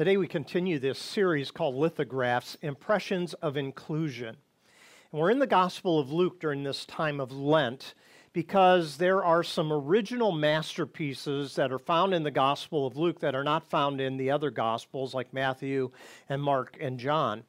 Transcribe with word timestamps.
Today 0.00 0.16
we 0.16 0.28
continue 0.28 0.78
this 0.78 0.98
series 0.98 1.50
called 1.50 1.74
Lithographs 1.74 2.56
Impressions 2.62 3.34
of 3.34 3.58
Inclusion. 3.58 4.34
And 5.12 5.20
we're 5.20 5.30
in 5.30 5.40
the 5.40 5.46
Gospel 5.46 6.00
of 6.00 6.10
Luke 6.10 6.40
during 6.40 6.62
this 6.62 6.86
time 6.86 7.20
of 7.20 7.30
Lent 7.30 7.92
because 8.32 8.96
there 8.96 9.22
are 9.22 9.42
some 9.42 9.70
original 9.70 10.32
masterpieces 10.32 11.54
that 11.56 11.70
are 11.70 11.78
found 11.78 12.14
in 12.14 12.22
the 12.22 12.30
Gospel 12.30 12.86
of 12.86 12.96
Luke 12.96 13.20
that 13.20 13.34
are 13.34 13.44
not 13.44 13.68
found 13.68 14.00
in 14.00 14.16
the 14.16 14.30
other 14.30 14.50
Gospels 14.50 15.12
like 15.12 15.34
Matthew 15.34 15.90
and 16.30 16.42
Mark 16.42 16.78
and 16.80 16.98
John. 16.98 17.42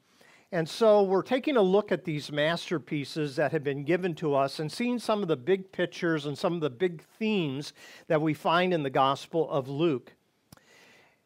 And 0.52 0.68
so 0.68 1.04
we're 1.04 1.22
taking 1.22 1.56
a 1.56 1.62
look 1.62 1.90
at 1.90 2.04
these 2.04 2.34
masterpieces 2.34 3.38
that 3.38 3.54
have 3.54 3.64
been 3.64 3.86
given 3.86 4.14
to 4.16 4.36
us 4.36 4.60
and 4.60 4.70
seeing 4.70 5.00
some 5.00 5.22
of 5.22 5.30
the 5.30 5.38
big 5.38 5.72
pictures 5.72 6.26
and 6.26 6.38
some 6.38 6.56
of 6.56 6.60
the 6.60 6.70
big 6.70 7.02
themes 7.18 7.72
that 8.10 8.22
we 8.22 8.34
find 8.34 8.74
in 8.74 8.84
the 8.84 8.90
Gospel 8.90 9.50
of 9.50 9.70
Luke. 9.70 10.16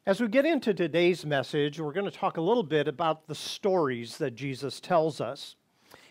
As 0.07 0.21
we 0.21 0.27
get 0.27 0.45
into 0.45 0.71
today's 0.71 1.25
message, 1.25 1.79
we're 1.79 1.91
going 1.91 2.05
to 2.05 2.15
talk 2.15 2.37
a 2.37 2.41
little 2.41 2.61
bit 2.61 2.87
about 2.87 3.25
the 3.25 3.33
stories 3.33 4.19
that 4.19 4.35
Jesus 4.35 4.79
tells 4.79 5.19
us. 5.19 5.55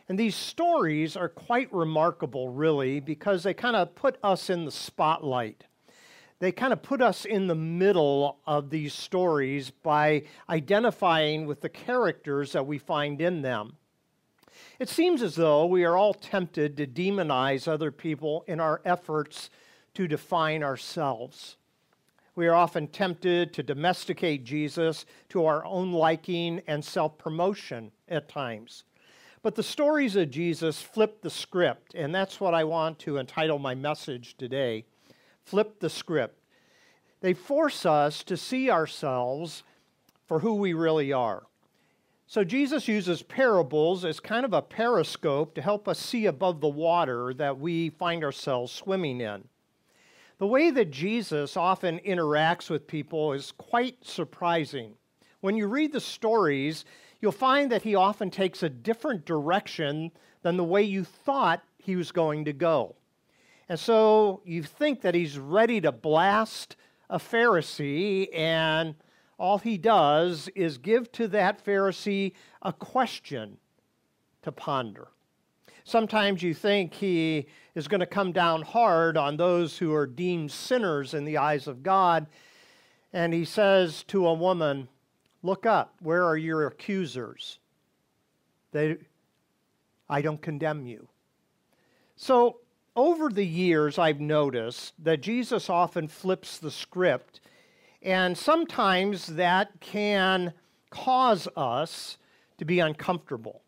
And 0.08 0.18
these 0.18 0.34
stories 0.34 1.16
are 1.16 1.28
quite 1.28 1.72
remarkable, 1.72 2.48
really, 2.48 2.98
because 2.98 3.44
they 3.44 3.54
kind 3.54 3.76
of 3.76 3.94
put 3.94 4.18
us 4.20 4.50
in 4.50 4.64
the 4.64 4.72
spotlight. 4.72 5.66
They 6.40 6.50
kind 6.50 6.72
of 6.72 6.82
put 6.82 7.00
us 7.00 7.24
in 7.24 7.46
the 7.46 7.54
middle 7.54 8.40
of 8.48 8.68
these 8.68 8.92
stories 8.92 9.70
by 9.70 10.24
identifying 10.50 11.46
with 11.46 11.60
the 11.60 11.68
characters 11.68 12.50
that 12.50 12.66
we 12.66 12.78
find 12.78 13.20
in 13.20 13.42
them. 13.42 13.76
It 14.80 14.88
seems 14.88 15.22
as 15.22 15.36
though 15.36 15.66
we 15.66 15.84
are 15.84 15.96
all 15.96 16.14
tempted 16.14 16.76
to 16.78 16.86
demonize 16.88 17.68
other 17.68 17.92
people 17.92 18.44
in 18.48 18.58
our 18.58 18.82
efforts 18.84 19.50
to 19.94 20.08
define 20.08 20.64
ourselves. 20.64 21.58
We 22.36 22.48
are 22.48 22.54
often 22.54 22.88
tempted 22.88 23.52
to 23.52 23.62
domesticate 23.62 24.44
Jesus 24.44 25.06
to 25.28 25.46
our 25.46 25.64
own 25.64 25.92
liking 25.92 26.62
and 26.66 26.84
self 26.84 27.16
promotion 27.16 27.92
at 28.08 28.28
times. 28.28 28.84
But 29.42 29.54
the 29.54 29.62
stories 29.62 30.16
of 30.16 30.30
Jesus 30.30 30.80
flip 30.80 31.20
the 31.20 31.30
script, 31.30 31.94
and 31.94 32.14
that's 32.14 32.40
what 32.40 32.54
I 32.54 32.64
want 32.64 32.98
to 33.00 33.18
entitle 33.18 33.58
my 33.58 33.74
message 33.74 34.36
today 34.36 34.84
Flip 35.44 35.78
the 35.78 35.90
Script. 35.90 36.40
They 37.20 37.34
force 37.34 37.86
us 37.86 38.24
to 38.24 38.36
see 38.36 38.70
ourselves 38.70 39.62
for 40.26 40.40
who 40.40 40.54
we 40.54 40.72
really 40.72 41.12
are. 41.12 41.44
So 42.26 42.42
Jesus 42.42 42.88
uses 42.88 43.22
parables 43.22 44.04
as 44.04 44.18
kind 44.18 44.44
of 44.44 44.54
a 44.54 44.62
periscope 44.62 45.54
to 45.54 45.62
help 45.62 45.86
us 45.86 45.98
see 45.98 46.26
above 46.26 46.60
the 46.60 46.68
water 46.68 47.32
that 47.34 47.58
we 47.58 47.90
find 47.90 48.24
ourselves 48.24 48.72
swimming 48.72 49.20
in. 49.20 49.44
The 50.38 50.46
way 50.46 50.70
that 50.70 50.90
Jesus 50.90 51.56
often 51.56 52.00
interacts 52.00 52.68
with 52.68 52.88
people 52.88 53.32
is 53.32 53.52
quite 53.52 54.04
surprising. 54.04 54.94
When 55.40 55.56
you 55.56 55.68
read 55.68 55.92
the 55.92 56.00
stories, 56.00 56.84
you'll 57.20 57.30
find 57.30 57.70
that 57.70 57.82
he 57.82 57.94
often 57.94 58.30
takes 58.30 58.62
a 58.62 58.68
different 58.68 59.24
direction 59.24 60.10
than 60.42 60.56
the 60.56 60.64
way 60.64 60.82
you 60.82 61.04
thought 61.04 61.62
he 61.78 61.94
was 61.94 62.10
going 62.10 62.46
to 62.46 62.52
go. 62.52 62.96
And 63.68 63.78
so 63.78 64.42
you 64.44 64.62
think 64.62 65.02
that 65.02 65.14
he's 65.14 65.38
ready 65.38 65.80
to 65.80 65.92
blast 65.92 66.76
a 67.08 67.18
Pharisee, 67.18 68.28
and 68.34 68.96
all 69.38 69.58
he 69.58 69.78
does 69.78 70.48
is 70.56 70.78
give 70.78 71.12
to 71.12 71.28
that 71.28 71.64
Pharisee 71.64 72.32
a 72.60 72.72
question 72.72 73.58
to 74.42 74.50
ponder. 74.50 75.08
Sometimes 75.84 76.42
you 76.42 76.54
think 76.54 76.94
he 76.94 77.46
is 77.74 77.88
going 77.88 78.00
to 78.00 78.06
come 78.06 78.32
down 78.32 78.62
hard 78.62 79.18
on 79.18 79.36
those 79.36 79.76
who 79.76 79.92
are 79.94 80.06
deemed 80.06 80.50
sinners 80.50 81.12
in 81.12 81.24
the 81.24 81.36
eyes 81.36 81.66
of 81.66 81.82
God. 81.82 82.26
And 83.12 83.34
he 83.34 83.44
says 83.44 84.02
to 84.04 84.26
a 84.26 84.34
woman, 84.34 84.88
Look 85.42 85.66
up, 85.66 85.94
where 86.00 86.24
are 86.24 86.38
your 86.38 86.66
accusers? 86.66 87.58
They, 88.72 88.96
I 90.08 90.22
don't 90.22 90.40
condemn 90.40 90.86
you. 90.86 91.06
So, 92.16 92.60
over 92.96 93.28
the 93.28 93.44
years, 93.44 93.98
I've 93.98 94.20
noticed 94.20 94.94
that 95.04 95.20
Jesus 95.20 95.68
often 95.68 96.08
flips 96.08 96.58
the 96.58 96.70
script, 96.70 97.40
and 98.00 98.38
sometimes 98.38 99.26
that 99.26 99.80
can 99.80 100.54
cause 100.90 101.46
us 101.56 102.16
to 102.56 102.64
be 102.64 102.78
uncomfortable. 102.78 103.63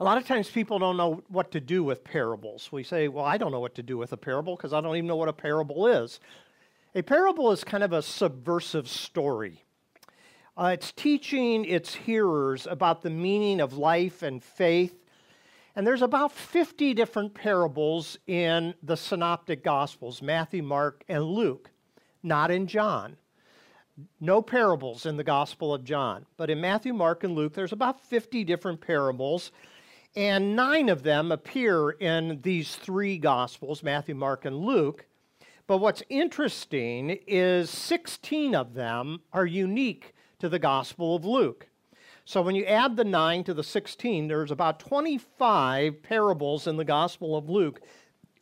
A 0.00 0.04
lot 0.04 0.16
of 0.16 0.24
times 0.24 0.48
people 0.48 0.78
don't 0.78 0.96
know 0.96 1.24
what 1.26 1.50
to 1.50 1.60
do 1.60 1.82
with 1.82 2.04
parables. 2.04 2.70
We 2.70 2.84
say, 2.84 3.08
Well, 3.08 3.24
I 3.24 3.36
don't 3.36 3.50
know 3.50 3.58
what 3.58 3.74
to 3.76 3.82
do 3.82 3.98
with 3.98 4.12
a 4.12 4.16
parable 4.16 4.54
because 4.56 4.72
I 4.72 4.80
don't 4.80 4.94
even 4.94 5.08
know 5.08 5.16
what 5.16 5.28
a 5.28 5.32
parable 5.32 5.88
is. 5.88 6.20
A 6.94 7.02
parable 7.02 7.50
is 7.50 7.64
kind 7.64 7.82
of 7.82 7.92
a 7.92 8.00
subversive 8.00 8.88
story. 8.88 9.64
Uh, 10.56 10.70
it's 10.72 10.92
teaching 10.92 11.64
its 11.64 11.94
hearers 11.94 12.66
about 12.66 13.02
the 13.02 13.10
meaning 13.10 13.60
of 13.60 13.74
life 13.74 14.22
and 14.22 14.42
faith. 14.42 14.94
And 15.74 15.84
there's 15.86 16.02
about 16.02 16.32
50 16.32 16.94
different 16.94 17.34
parables 17.34 18.18
in 18.26 18.74
the 18.82 18.96
synoptic 18.96 19.64
gospels 19.64 20.22
Matthew, 20.22 20.62
Mark, 20.62 21.02
and 21.08 21.24
Luke, 21.24 21.70
not 22.22 22.52
in 22.52 22.68
John. 22.68 23.16
No 24.20 24.42
parables 24.42 25.06
in 25.06 25.16
the 25.16 25.24
Gospel 25.24 25.74
of 25.74 25.82
John. 25.82 26.24
But 26.36 26.50
in 26.50 26.60
Matthew, 26.60 26.92
Mark, 26.92 27.24
and 27.24 27.34
Luke, 27.34 27.54
there's 27.54 27.72
about 27.72 28.00
50 28.00 28.44
different 28.44 28.80
parables 28.80 29.50
and 30.18 30.56
nine 30.56 30.88
of 30.88 31.04
them 31.04 31.30
appear 31.30 31.90
in 31.90 32.40
these 32.42 32.74
three 32.74 33.18
Gospels 33.18 33.84
Matthew, 33.84 34.16
Mark, 34.16 34.44
and 34.44 34.56
Luke. 34.56 35.06
But 35.68 35.78
what's 35.78 36.02
interesting 36.08 37.20
is 37.28 37.70
16 37.70 38.52
of 38.52 38.74
them 38.74 39.20
are 39.32 39.46
unique 39.46 40.16
to 40.40 40.48
the 40.48 40.58
Gospel 40.58 41.14
of 41.14 41.24
Luke. 41.24 41.68
So 42.24 42.42
when 42.42 42.56
you 42.56 42.64
add 42.64 42.96
the 42.96 43.04
9 43.04 43.44
to 43.44 43.54
the 43.54 43.62
16, 43.62 44.26
there's 44.26 44.50
about 44.50 44.80
25 44.80 46.02
parables 46.02 46.66
in 46.66 46.76
the 46.76 46.84
Gospel 46.84 47.36
of 47.36 47.48
Luke, 47.48 47.80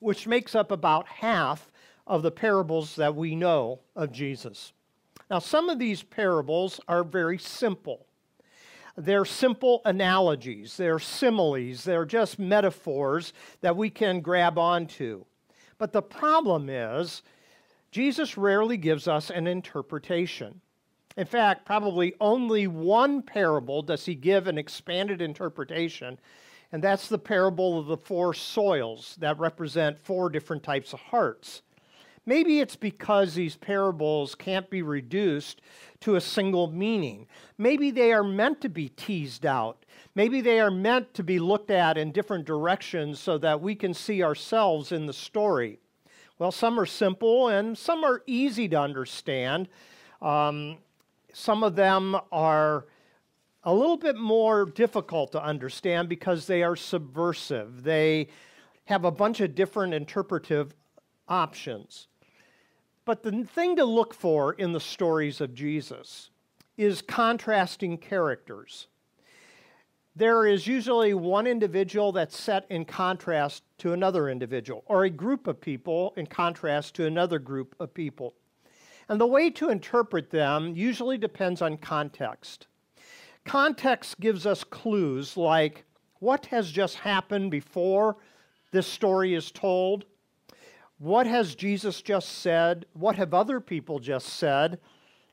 which 0.00 0.26
makes 0.26 0.54
up 0.54 0.70
about 0.70 1.06
half 1.06 1.70
of 2.06 2.22
the 2.22 2.30
parables 2.30 2.96
that 2.96 3.14
we 3.14 3.34
know 3.34 3.80
of 3.94 4.12
Jesus. 4.12 4.72
Now, 5.30 5.40
some 5.40 5.68
of 5.68 5.78
these 5.78 6.02
parables 6.02 6.80
are 6.88 7.04
very 7.04 7.36
simple. 7.36 8.06
They're 8.96 9.26
simple 9.26 9.82
analogies, 9.84 10.76
they're 10.76 10.98
similes, 10.98 11.84
they're 11.84 12.06
just 12.06 12.38
metaphors 12.38 13.34
that 13.60 13.76
we 13.76 13.90
can 13.90 14.20
grab 14.20 14.58
onto. 14.58 15.24
But 15.76 15.92
the 15.92 16.02
problem 16.02 16.70
is, 16.70 17.22
Jesus 17.90 18.38
rarely 18.38 18.78
gives 18.78 19.06
us 19.06 19.30
an 19.30 19.46
interpretation. 19.46 20.60
In 21.16 21.26
fact, 21.26 21.66
probably 21.66 22.14
only 22.20 22.66
one 22.66 23.22
parable 23.22 23.82
does 23.82 24.04
he 24.04 24.14
give 24.14 24.46
an 24.46 24.58
expanded 24.58 25.20
interpretation, 25.20 26.18
and 26.72 26.82
that's 26.82 27.08
the 27.08 27.18
parable 27.18 27.78
of 27.78 27.86
the 27.86 27.96
four 27.96 28.34
soils 28.34 29.16
that 29.20 29.38
represent 29.38 29.98
four 29.98 30.30
different 30.30 30.62
types 30.62 30.92
of 30.92 31.00
hearts. 31.00 31.62
Maybe 32.26 32.58
it's 32.58 32.74
because 32.74 33.34
these 33.34 33.56
parables 33.56 34.34
can't 34.34 34.68
be 34.68 34.82
reduced 34.82 35.62
to 36.00 36.16
a 36.16 36.20
single 36.20 36.66
meaning. 36.66 37.28
Maybe 37.56 37.92
they 37.92 38.12
are 38.12 38.24
meant 38.24 38.60
to 38.62 38.68
be 38.68 38.88
teased 38.88 39.46
out. 39.46 39.86
Maybe 40.16 40.40
they 40.40 40.58
are 40.58 40.70
meant 40.70 41.14
to 41.14 41.22
be 41.22 41.38
looked 41.38 41.70
at 41.70 41.96
in 41.96 42.10
different 42.10 42.44
directions 42.44 43.20
so 43.20 43.38
that 43.38 43.60
we 43.60 43.76
can 43.76 43.94
see 43.94 44.24
ourselves 44.24 44.90
in 44.90 45.06
the 45.06 45.12
story. 45.12 45.78
Well, 46.38 46.50
some 46.50 46.80
are 46.80 46.86
simple 46.86 47.48
and 47.48 47.78
some 47.78 48.02
are 48.02 48.22
easy 48.26 48.68
to 48.68 48.80
understand. 48.80 49.68
Um, 50.20 50.78
some 51.32 51.62
of 51.62 51.76
them 51.76 52.16
are 52.32 52.86
a 53.62 53.72
little 53.72 53.96
bit 53.96 54.16
more 54.16 54.64
difficult 54.64 55.32
to 55.32 55.42
understand 55.42 56.08
because 56.08 56.46
they 56.46 56.62
are 56.62 56.76
subversive. 56.76 57.84
They 57.84 58.28
have 58.86 59.04
a 59.04 59.10
bunch 59.10 59.40
of 59.40 59.54
different 59.54 59.94
interpretive 59.94 60.74
options. 61.28 62.08
But 63.06 63.22
the 63.22 63.44
thing 63.44 63.76
to 63.76 63.84
look 63.84 64.12
for 64.12 64.52
in 64.52 64.72
the 64.72 64.80
stories 64.80 65.40
of 65.40 65.54
Jesus 65.54 66.30
is 66.76 67.00
contrasting 67.00 67.98
characters. 67.98 68.88
There 70.16 70.44
is 70.46 70.66
usually 70.66 71.14
one 71.14 71.46
individual 71.46 72.10
that's 72.10 72.36
set 72.36 72.66
in 72.68 72.84
contrast 72.84 73.62
to 73.78 73.92
another 73.92 74.28
individual, 74.28 74.82
or 74.86 75.04
a 75.04 75.10
group 75.10 75.46
of 75.46 75.60
people 75.60 76.14
in 76.16 76.26
contrast 76.26 76.96
to 76.96 77.06
another 77.06 77.38
group 77.38 77.76
of 77.78 77.94
people. 77.94 78.34
And 79.08 79.20
the 79.20 79.26
way 79.26 79.50
to 79.50 79.70
interpret 79.70 80.30
them 80.30 80.74
usually 80.74 81.16
depends 81.16 81.62
on 81.62 81.76
context. 81.76 82.66
Context 83.44 84.18
gives 84.18 84.46
us 84.46 84.64
clues 84.64 85.36
like 85.36 85.84
what 86.18 86.46
has 86.46 86.72
just 86.72 86.96
happened 86.96 87.52
before 87.52 88.16
this 88.72 88.86
story 88.88 89.34
is 89.34 89.52
told, 89.52 90.06
what 90.98 91.26
has 91.26 91.54
Jesus 91.54 92.00
just 92.00 92.40
said? 92.40 92.86
What 92.94 93.16
have 93.16 93.34
other 93.34 93.60
people 93.60 93.98
just 93.98 94.28
said? 94.28 94.78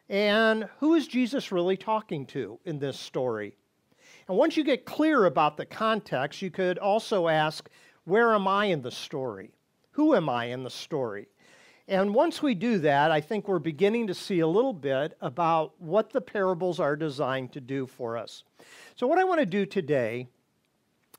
And 0.10 0.68
who 0.80 0.94
is 0.95 1.07
Jesus 1.07 1.51
really 1.51 1.77
talking 1.77 2.25
to 2.27 2.60
in 2.65 2.80
this 2.80 3.00
story? 3.00 3.56
And 4.27 4.38
once 4.38 4.57
you 4.57 4.63
get 4.63 4.86
clear 4.86 5.25
about 5.25 5.57
the 5.57 5.65
context, 5.65 6.42
you 6.42 6.51
could 6.51 6.77
also 6.77 7.27
ask, 7.27 7.69
where 8.04 8.33
am 8.33 8.48
I 8.48 8.65
in 8.65 8.81
the 8.81 8.92
story? 8.92 9.51
Who 9.92 10.15
am 10.15 10.27
I 10.27 10.45
in 10.45 10.63
the 10.63 10.69
story? 10.69 11.27
And 11.88 12.13
once 12.13 12.42
we 12.42 12.56
do 12.56 12.80
that, 12.80 13.12
I 13.12 13.19
think 13.19 13.48
we're 13.48 13.59
beginning 13.59 14.07
to 14.07 14.13
see 14.13 14.39
a 14.39 14.48
little 14.48 14.74
bit 14.74 15.18
about 15.21 15.74
what 15.80 16.12
the 16.12 16.21
parables 16.21 16.80
are 16.80 16.95
designed 16.95 17.51
to 17.54 17.62
do 17.62 17.86
for 17.86 18.18
us. 18.18 18.44
So, 18.95 19.06
what 19.06 19.19
I 19.19 19.25
want 19.25 19.42
to 19.42 19.45
do 19.45 19.66
today 19.66 20.27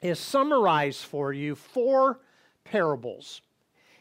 is 0.01 0.19
summarize 0.19 1.03
for 1.03 1.33
you 1.35 1.55
four 1.55 2.21
parables. 2.65 3.43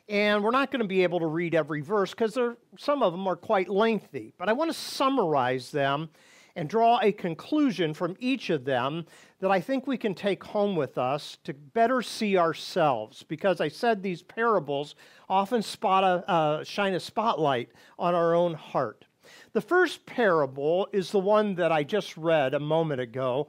And 0.09 0.43
we're 0.43 0.51
not 0.51 0.71
going 0.71 0.81
to 0.81 0.87
be 0.87 1.03
able 1.03 1.19
to 1.19 1.27
read 1.27 1.55
every 1.55 1.81
verse 1.81 2.11
because 2.11 2.37
some 2.77 3.03
of 3.03 3.13
them 3.13 3.25
are 3.25 3.35
quite 3.35 3.69
lengthy. 3.69 4.33
But 4.37 4.49
I 4.49 4.53
want 4.53 4.69
to 4.69 4.77
summarize 4.77 5.71
them 5.71 6.09
and 6.55 6.69
draw 6.69 6.99
a 7.01 7.11
conclusion 7.11 7.93
from 7.93 8.15
each 8.19 8.49
of 8.49 8.65
them 8.65 9.05
that 9.39 9.49
I 9.49 9.59
think 9.59 9.87
we 9.87 9.97
can 9.97 10.13
take 10.13 10.43
home 10.43 10.75
with 10.75 10.97
us 10.97 11.37
to 11.45 11.53
better 11.53 12.01
see 12.01 12.37
ourselves. 12.37 13.23
Because 13.23 13.59
I 13.59 13.69
said 13.69 14.03
these 14.03 14.21
parables 14.21 14.95
often 15.29 15.61
spot 15.61 16.03
a, 16.03 16.29
uh, 16.29 16.63
shine 16.63 16.93
a 16.93 16.99
spotlight 16.99 17.69
on 17.97 18.13
our 18.13 18.35
own 18.35 18.53
heart. 18.53 19.05
The 19.53 19.61
first 19.61 20.05
parable 20.05 20.89
is 20.91 21.11
the 21.11 21.19
one 21.19 21.55
that 21.55 21.71
I 21.71 21.83
just 21.83 22.17
read 22.17 22.53
a 22.53 22.59
moment 22.59 23.01
ago. 23.01 23.47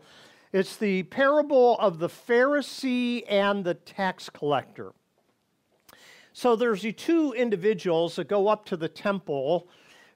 It's 0.52 0.76
the 0.76 1.02
parable 1.04 1.76
of 1.78 1.98
the 1.98 2.08
Pharisee 2.08 3.24
and 3.28 3.64
the 3.64 3.74
tax 3.74 4.30
collector. 4.30 4.92
So 6.36 6.56
there's 6.56 6.82
the 6.82 6.90
two 6.90 7.32
individuals 7.32 8.16
that 8.16 8.26
go 8.26 8.48
up 8.48 8.64
to 8.66 8.76
the 8.76 8.88
temple 8.88 9.68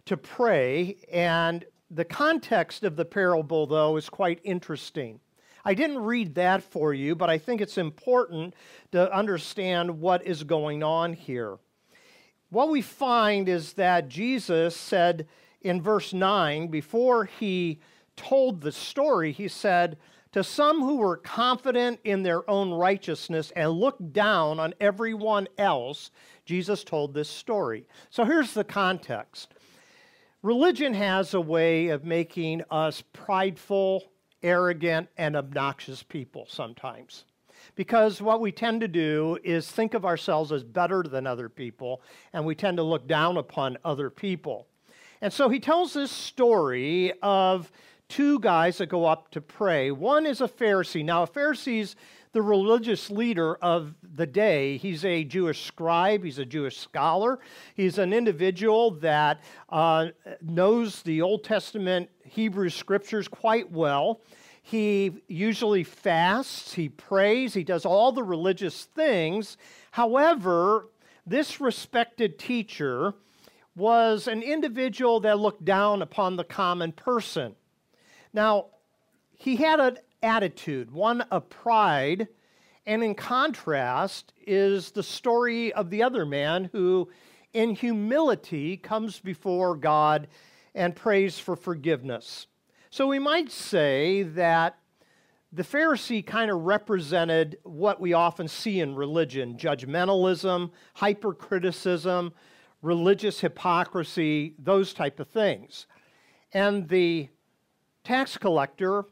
to 0.06 0.16
pray, 0.16 0.96
and 1.12 1.64
the 1.92 2.04
context 2.04 2.82
of 2.82 2.96
the 2.96 3.04
parable, 3.04 3.68
though, 3.68 3.96
is 3.96 4.10
quite 4.10 4.40
interesting. 4.42 5.20
I 5.64 5.74
didn't 5.74 6.00
read 6.00 6.34
that 6.34 6.64
for 6.64 6.92
you, 6.92 7.14
but 7.14 7.30
I 7.30 7.38
think 7.38 7.60
it's 7.60 7.78
important 7.78 8.54
to 8.90 9.14
understand 9.14 10.00
what 10.00 10.26
is 10.26 10.42
going 10.42 10.82
on 10.82 11.12
here. 11.12 11.56
What 12.50 12.68
we 12.68 12.82
find 12.82 13.48
is 13.48 13.74
that 13.74 14.08
Jesus 14.08 14.76
said 14.76 15.28
in 15.60 15.80
verse 15.80 16.12
9, 16.12 16.66
before 16.66 17.26
he 17.26 17.78
told 18.16 18.60
the 18.60 18.72
story, 18.72 19.30
he 19.30 19.46
said, 19.46 19.98
To 20.32 20.44
some 20.44 20.80
who 20.80 20.96
were 20.96 21.16
confident 21.16 22.00
in 22.04 22.22
their 22.22 22.48
own 22.50 22.70
righteousness 22.70 23.50
and 23.56 23.70
looked 23.72 24.12
down 24.12 24.60
on 24.60 24.74
everyone 24.78 25.48
else, 25.56 26.10
Jesus 26.44 26.84
told 26.84 27.14
this 27.14 27.30
story. 27.30 27.86
So 28.10 28.24
here's 28.24 28.52
the 28.52 28.64
context 28.64 29.54
Religion 30.42 30.94
has 30.94 31.34
a 31.34 31.40
way 31.40 31.88
of 31.88 32.04
making 32.04 32.62
us 32.70 33.02
prideful, 33.12 34.04
arrogant, 34.42 35.08
and 35.16 35.34
obnoxious 35.34 36.02
people 36.02 36.46
sometimes. 36.48 37.24
Because 37.74 38.22
what 38.22 38.40
we 38.40 38.52
tend 38.52 38.80
to 38.82 38.88
do 38.88 39.38
is 39.42 39.68
think 39.68 39.94
of 39.94 40.04
ourselves 40.04 40.52
as 40.52 40.62
better 40.62 41.02
than 41.02 41.26
other 41.26 41.48
people, 41.48 42.02
and 42.32 42.44
we 42.44 42.54
tend 42.54 42.76
to 42.76 42.82
look 42.82 43.08
down 43.08 43.36
upon 43.36 43.78
other 43.84 44.10
people. 44.10 44.68
And 45.20 45.32
so 45.32 45.48
he 45.48 45.58
tells 45.58 45.94
this 45.94 46.12
story 46.12 47.12
of 47.22 47.72
two 48.08 48.40
guys 48.40 48.78
that 48.78 48.88
go 48.88 49.04
up 49.04 49.30
to 49.32 49.40
pray. 49.40 49.90
One 49.90 50.26
is 50.26 50.40
a 50.40 50.48
Pharisee. 50.48 51.04
Now, 51.04 51.22
a 51.22 51.26
Pharisee's 51.26 51.96
the 52.32 52.42
religious 52.42 53.10
leader 53.10 53.56
of 53.56 53.94
the 54.02 54.26
day. 54.26 54.76
He's 54.76 55.04
a 55.04 55.24
Jewish 55.24 55.64
scribe, 55.64 56.24
he's 56.24 56.38
a 56.38 56.44
Jewish 56.44 56.78
scholar, 56.78 57.38
he's 57.74 57.98
an 57.98 58.12
individual 58.12 58.92
that 58.92 59.42
uh, 59.70 60.08
knows 60.42 61.02
the 61.02 61.22
Old 61.22 61.44
Testament 61.44 62.10
Hebrew 62.24 62.68
scriptures 62.68 63.28
quite 63.28 63.70
well. 63.72 64.20
He 64.62 65.22
usually 65.28 65.84
fasts, 65.84 66.74
he 66.74 66.90
prays, 66.90 67.54
he 67.54 67.64
does 67.64 67.86
all 67.86 68.12
the 68.12 68.22
religious 68.22 68.84
things. 68.84 69.56
However, 69.92 70.88
this 71.26 71.60
respected 71.60 72.38
teacher 72.38 73.14
was 73.74 74.28
an 74.28 74.42
individual 74.42 75.20
that 75.20 75.38
looked 75.38 75.64
down 75.64 76.02
upon 76.02 76.36
the 76.36 76.44
common 76.44 76.92
person. 76.92 77.54
Now, 78.32 78.66
he 79.32 79.56
had 79.56 79.80
an 79.80 79.98
attitude, 80.22 80.90
one 80.90 81.22
of 81.22 81.48
pride. 81.48 82.28
And 82.86 83.04
in 83.04 83.14
contrast 83.14 84.32
is 84.46 84.90
the 84.90 85.02
story 85.02 85.72
of 85.72 85.90
the 85.90 86.02
other 86.02 86.24
man 86.24 86.70
who, 86.72 87.10
in 87.52 87.74
humility, 87.74 88.76
comes 88.76 89.20
before 89.20 89.76
God 89.76 90.28
and 90.74 90.96
prays 90.96 91.38
for 91.38 91.54
forgiveness. 91.54 92.46
So 92.90 93.06
we 93.06 93.18
might 93.18 93.50
say 93.50 94.22
that 94.22 94.78
the 95.52 95.62
Pharisee 95.62 96.24
kind 96.24 96.50
of 96.50 96.62
represented 96.62 97.58
what 97.62 98.00
we 98.00 98.12
often 98.12 98.48
see 98.48 98.80
in 98.80 98.94
religion 98.94 99.56
judgmentalism, 99.56 100.70
hypercriticism, 100.94 102.32
religious 102.82 103.40
hypocrisy, 103.40 104.54
those 104.58 104.92
type 104.92 105.20
of 105.20 105.28
things. 105.28 105.86
And 106.52 106.88
the 106.88 107.28
tax 108.08 108.38
collector 108.38 109.04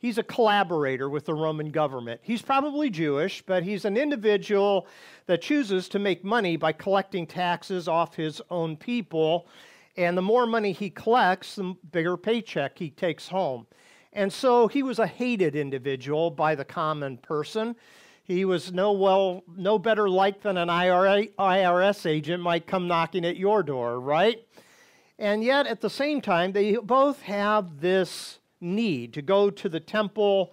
He's 0.00 0.18
a 0.18 0.22
collaborator 0.22 1.08
with 1.08 1.24
the 1.24 1.34
Roman 1.34 1.70
government. 1.70 2.20
He's 2.22 2.40
probably 2.40 2.88
Jewish, 2.88 3.42
but 3.42 3.64
he's 3.64 3.84
an 3.84 3.96
individual 3.96 4.86
that 5.26 5.42
chooses 5.42 5.88
to 5.88 5.98
make 5.98 6.22
money 6.22 6.56
by 6.56 6.70
collecting 6.70 7.26
taxes 7.26 7.88
off 7.88 8.14
his 8.14 8.40
own 8.48 8.76
people. 8.76 9.48
And 9.96 10.16
the 10.16 10.22
more 10.22 10.46
money 10.46 10.70
he 10.70 10.88
collects, 10.88 11.56
the 11.56 11.74
bigger 11.90 12.16
paycheck 12.16 12.78
he 12.78 12.90
takes 12.90 13.26
home. 13.26 13.66
And 14.12 14.32
so 14.32 14.68
he 14.68 14.84
was 14.84 15.00
a 15.00 15.06
hated 15.08 15.56
individual 15.56 16.30
by 16.30 16.54
the 16.54 16.64
common 16.64 17.16
person. 17.18 17.74
He 18.22 18.44
was 18.44 18.72
no 18.72 18.92
well, 18.92 19.42
no 19.56 19.80
better 19.80 20.08
liked 20.08 20.44
than 20.44 20.58
an 20.58 20.68
IRS 20.68 22.06
agent 22.06 22.40
might 22.40 22.68
come 22.68 22.86
knocking 22.86 23.24
at 23.24 23.36
your 23.36 23.64
door, 23.64 23.98
right? 23.98 24.46
And 25.18 25.42
yet, 25.42 25.66
at 25.66 25.80
the 25.80 25.90
same 25.90 26.20
time, 26.20 26.52
they 26.52 26.76
both 26.76 27.22
have 27.22 27.80
this 27.80 28.38
need 28.60 29.12
to 29.14 29.22
go 29.22 29.50
to 29.50 29.68
the 29.68 29.80
temple 29.80 30.52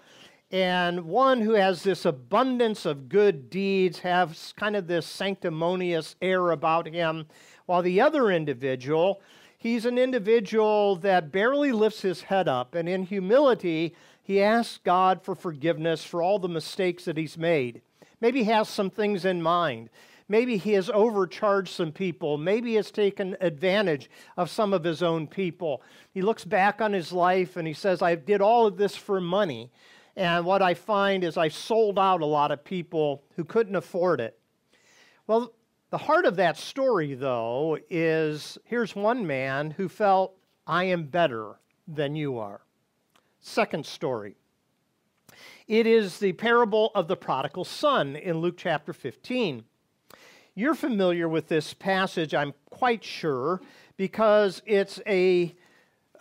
and 0.52 1.06
one 1.06 1.42
who 1.42 1.54
has 1.54 1.84
this 1.84 2.06
abundance 2.06 2.86
of 2.86 3.10
good 3.10 3.50
deeds 3.50 4.00
has 4.00 4.54
kind 4.56 4.76
of 4.76 4.88
this 4.88 5.06
sanctimonious 5.06 6.16
air 6.22 6.52
about 6.52 6.88
him 6.88 7.26
while 7.66 7.82
the 7.82 8.00
other 8.00 8.30
individual 8.30 9.22
he's 9.58 9.86
an 9.86 9.98
individual 9.98 10.96
that 10.96 11.32
barely 11.32 11.72
lifts 11.72 12.04
his 12.04 12.22
head 12.22 12.48
up 12.48 12.76
and 12.76 12.88
in 12.88 13.02
humility 13.04 13.96
he 14.22 14.42
asks 14.42 14.80
god 14.84 15.22
for 15.24 15.34
forgiveness 15.34 16.04
for 16.04 16.22
all 16.22 16.40
the 16.40 16.48
mistakes 16.48 17.06
that 17.06 17.18
he's 17.18 17.38
made. 17.38 17.82
Maybe 18.22 18.44
has 18.44 18.70
some 18.70 18.90
things 18.90 19.26
in 19.26 19.42
mind 19.42 19.90
Maybe 20.28 20.58
he 20.58 20.74
has 20.74 20.90
overcharged 20.90 21.74
some 21.74 21.92
people. 21.92 22.38
Maybe 22.38 22.70
he 22.70 22.76
has 22.76 22.90
taken 22.90 23.38
advantage 23.42 24.10
of 24.38 24.50
some 24.50 24.74
of 24.74 24.84
his 24.84 25.04
own 25.04 25.28
people. 25.28 25.84
He 26.12 26.22
looks 26.22 26.44
back 26.44 26.82
on 26.82 26.94
his 26.94 27.12
life 27.12 27.58
and 27.58 27.68
he 27.68 27.74
says, 27.74 28.02
I 28.02 28.16
did 28.16 28.42
all 28.42 28.66
of 28.66 28.78
this 28.78 28.96
for 28.96 29.22
money. 29.22 29.72
And 30.16 30.46
what 30.46 30.62
I 30.62 30.74
find 30.74 31.24
is 31.24 31.38
I 31.38 31.50
sold 31.50 32.00
out 32.00 32.22
a 32.22 32.26
lot 32.26 32.52
of 32.52 32.64
people 32.64 33.24
who 33.36 33.44
couldn't 33.44 33.76
afford 33.76 34.20
it. 34.20 34.40
Well, 35.28 35.54
the 35.92 35.98
heart 36.00 36.26
of 36.26 36.38
that 36.38 36.58
story, 36.58 37.14
though, 37.14 37.78
is 37.90 38.58
here's 38.64 38.96
one 38.96 39.28
man 39.28 39.72
who 39.72 39.88
felt, 39.88 40.36
I 40.66 40.86
am 40.86 41.04
better 41.04 41.60
than 41.88 42.16
you 42.16 42.40
are. 42.40 42.62
Second 43.42 43.86
story. 43.86 44.36
It 45.68 45.86
is 45.86 46.18
the 46.18 46.34
parable 46.34 46.92
of 46.96 47.08
the 47.08 47.16
prodigal 47.16 47.66
son 47.66 48.16
in 48.16 48.40
Luke 48.40 48.56
chapter 48.58 48.94
15. 48.94 49.64
You're 50.58 50.74
familiar 50.74 51.28
with 51.28 51.50
this 51.50 51.74
passage, 51.74 52.34
I'm 52.34 52.54
quite 52.70 53.04
sure, 53.04 53.60
because 53.98 54.62
it's 54.66 55.02
a, 55.06 55.54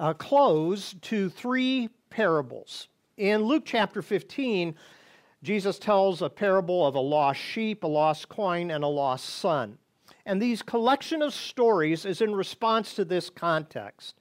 a 0.00 0.12
close 0.12 0.96
to 1.02 1.30
three 1.30 1.88
parables. 2.10 2.88
In 3.16 3.42
Luke 3.42 3.62
chapter 3.64 4.02
15, 4.02 4.74
Jesus 5.44 5.78
tells 5.78 6.20
a 6.20 6.28
parable 6.28 6.84
of 6.84 6.96
a 6.96 7.00
lost 7.00 7.38
sheep, 7.38 7.84
a 7.84 7.86
lost 7.86 8.28
coin, 8.28 8.72
and 8.72 8.82
a 8.82 8.88
lost 8.88 9.24
son. 9.24 9.78
And 10.26 10.42
these 10.42 10.62
collection 10.62 11.22
of 11.22 11.32
stories 11.32 12.04
is 12.04 12.20
in 12.20 12.34
response 12.34 12.94
to 12.94 13.04
this 13.04 13.30
context. 13.30 14.16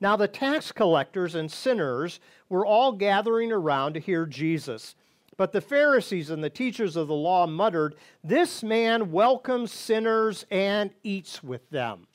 Now, 0.00 0.14
the 0.14 0.28
tax 0.28 0.70
collectors 0.70 1.34
and 1.34 1.50
sinners 1.50 2.20
were 2.48 2.64
all 2.64 2.92
gathering 2.92 3.50
around 3.50 3.94
to 3.94 4.00
hear 4.00 4.26
Jesus. 4.26 4.94
But 5.36 5.52
the 5.52 5.60
Pharisees 5.60 6.30
and 6.30 6.42
the 6.42 6.50
teachers 6.50 6.96
of 6.96 7.08
the 7.08 7.14
law 7.14 7.46
muttered, 7.46 7.94
This 8.24 8.62
man 8.62 9.12
welcomes 9.12 9.72
sinners 9.72 10.46
and 10.50 10.90
eats 11.02 11.42
with 11.42 11.68
them. 11.70 12.06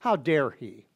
How 0.00 0.16
dare 0.16 0.50
he? 0.50 0.86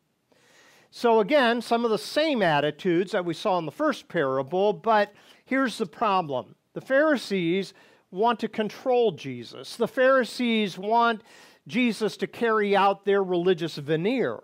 So, 0.91 1.21
again, 1.21 1.63
some 1.63 1.85
of 1.85 1.91
the 1.91 1.99
same 1.99 2.43
attitudes 2.43 3.13
that 3.13 3.25
we 3.25 3.33
saw 3.33 3.59
in 3.59 3.65
the 3.65 3.73
first 3.73 4.09
parable, 4.09 4.73
but 4.73 5.13
here's 5.45 5.79
the 5.79 5.87
problem 5.87 6.55
the 6.75 6.81
Pharisees 6.81 7.75
want 8.11 8.41
to 8.41 8.49
control 8.49 9.13
Jesus, 9.13 9.77
the 9.77 9.89
Pharisees 9.89 10.77
want 10.79 11.23
Jesus 11.67 12.17
to 12.19 12.27
carry 12.27 12.77
out 12.77 13.05
their 13.05 13.23
religious 13.23 13.77
veneer. 13.77 14.43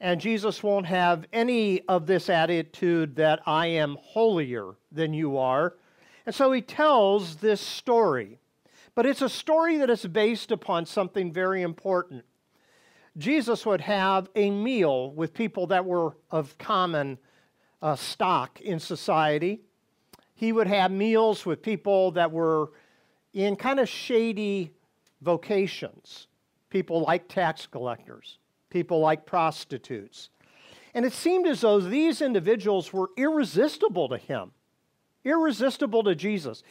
And 0.00 0.20
Jesus 0.20 0.62
won't 0.62 0.86
have 0.86 1.24
any 1.32 1.80
of 1.88 2.06
this 2.06 2.28
attitude 2.28 3.16
that 3.16 3.40
I 3.46 3.68
am 3.68 3.96
holier 4.00 4.74
than 4.92 5.14
you 5.14 5.38
are. 5.38 5.74
And 6.26 6.34
so 6.34 6.52
he 6.52 6.60
tells 6.60 7.36
this 7.36 7.60
story. 7.60 8.38
But 8.94 9.06
it's 9.06 9.22
a 9.22 9.28
story 9.28 9.78
that 9.78 9.90
is 9.90 10.04
based 10.06 10.50
upon 10.50 10.86
something 10.86 11.32
very 11.32 11.62
important. 11.62 12.24
Jesus 13.16 13.64
would 13.64 13.80
have 13.82 14.28
a 14.34 14.50
meal 14.50 15.12
with 15.12 15.32
people 15.32 15.68
that 15.68 15.84
were 15.84 16.16
of 16.30 16.58
common 16.58 17.18
uh, 17.80 17.96
stock 17.96 18.60
in 18.60 18.78
society. 18.78 19.60
He 20.34 20.52
would 20.52 20.66
have 20.66 20.90
meals 20.90 21.46
with 21.46 21.62
people 21.62 22.10
that 22.12 22.30
were 22.30 22.72
in 23.32 23.56
kind 23.56 23.80
of 23.80 23.88
shady 23.88 24.72
vocations, 25.22 26.26
people 26.70 27.02
like 27.02 27.28
tax 27.28 27.66
collectors, 27.66 28.38
people 28.70 29.00
like 29.00 29.24
prostitutes. 29.24 30.30
And 30.94 31.04
it 31.04 31.12
seemed 31.12 31.46
as 31.46 31.60
though 31.60 31.80
these 31.80 32.22
individuals 32.22 32.92
were 32.92 33.10
irresistible 33.16 34.08
to 34.08 34.18
him, 34.18 34.52
irresistible 35.26 36.02
to 36.04 36.14
Jesus. 36.14 36.62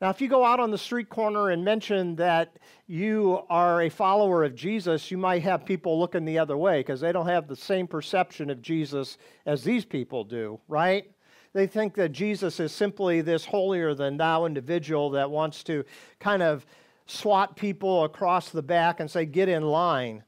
Now, 0.00 0.08
if 0.08 0.20
you 0.20 0.28
go 0.28 0.44
out 0.44 0.60
on 0.60 0.70
the 0.70 0.78
street 0.78 1.10
corner 1.10 1.50
and 1.50 1.62
mention 1.62 2.16
that 2.16 2.56
you 2.86 3.42
are 3.50 3.82
a 3.82 3.90
follower 3.90 4.44
of 4.44 4.54
Jesus, 4.54 5.10
you 5.10 5.18
might 5.18 5.42
have 5.42 5.66
people 5.66 5.98
looking 6.00 6.24
the 6.24 6.38
other 6.38 6.56
way 6.56 6.80
because 6.80 7.00
they 7.00 7.12
don't 7.12 7.26
have 7.26 7.48
the 7.48 7.56
same 7.56 7.86
perception 7.86 8.48
of 8.48 8.62
Jesus 8.62 9.18
as 9.44 9.62
these 9.62 9.84
people 9.84 10.24
do, 10.24 10.58
right? 10.68 11.10
They 11.52 11.66
think 11.66 11.94
that 11.94 12.12
Jesus 12.12 12.60
is 12.60 12.72
simply 12.72 13.20
this 13.20 13.44
holier 13.44 13.94
than 13.94 14.16
thou 14.16 14.46
individual 14.46 15.10
that 15.10 15.30
wants 15.30 15.62
to 15.64 15.84
kind 16.18 16.42
of 16.42 16.64
swat 17.06 17.56
people 17.56 18.04
across 18.04 18.50
the 18.50 18.62
back 18.62 19.00
and 19.00 19.10
say, 19.10 19.26
get 19.26 19.48
in 19.48 19.64
line. 19.64 20.22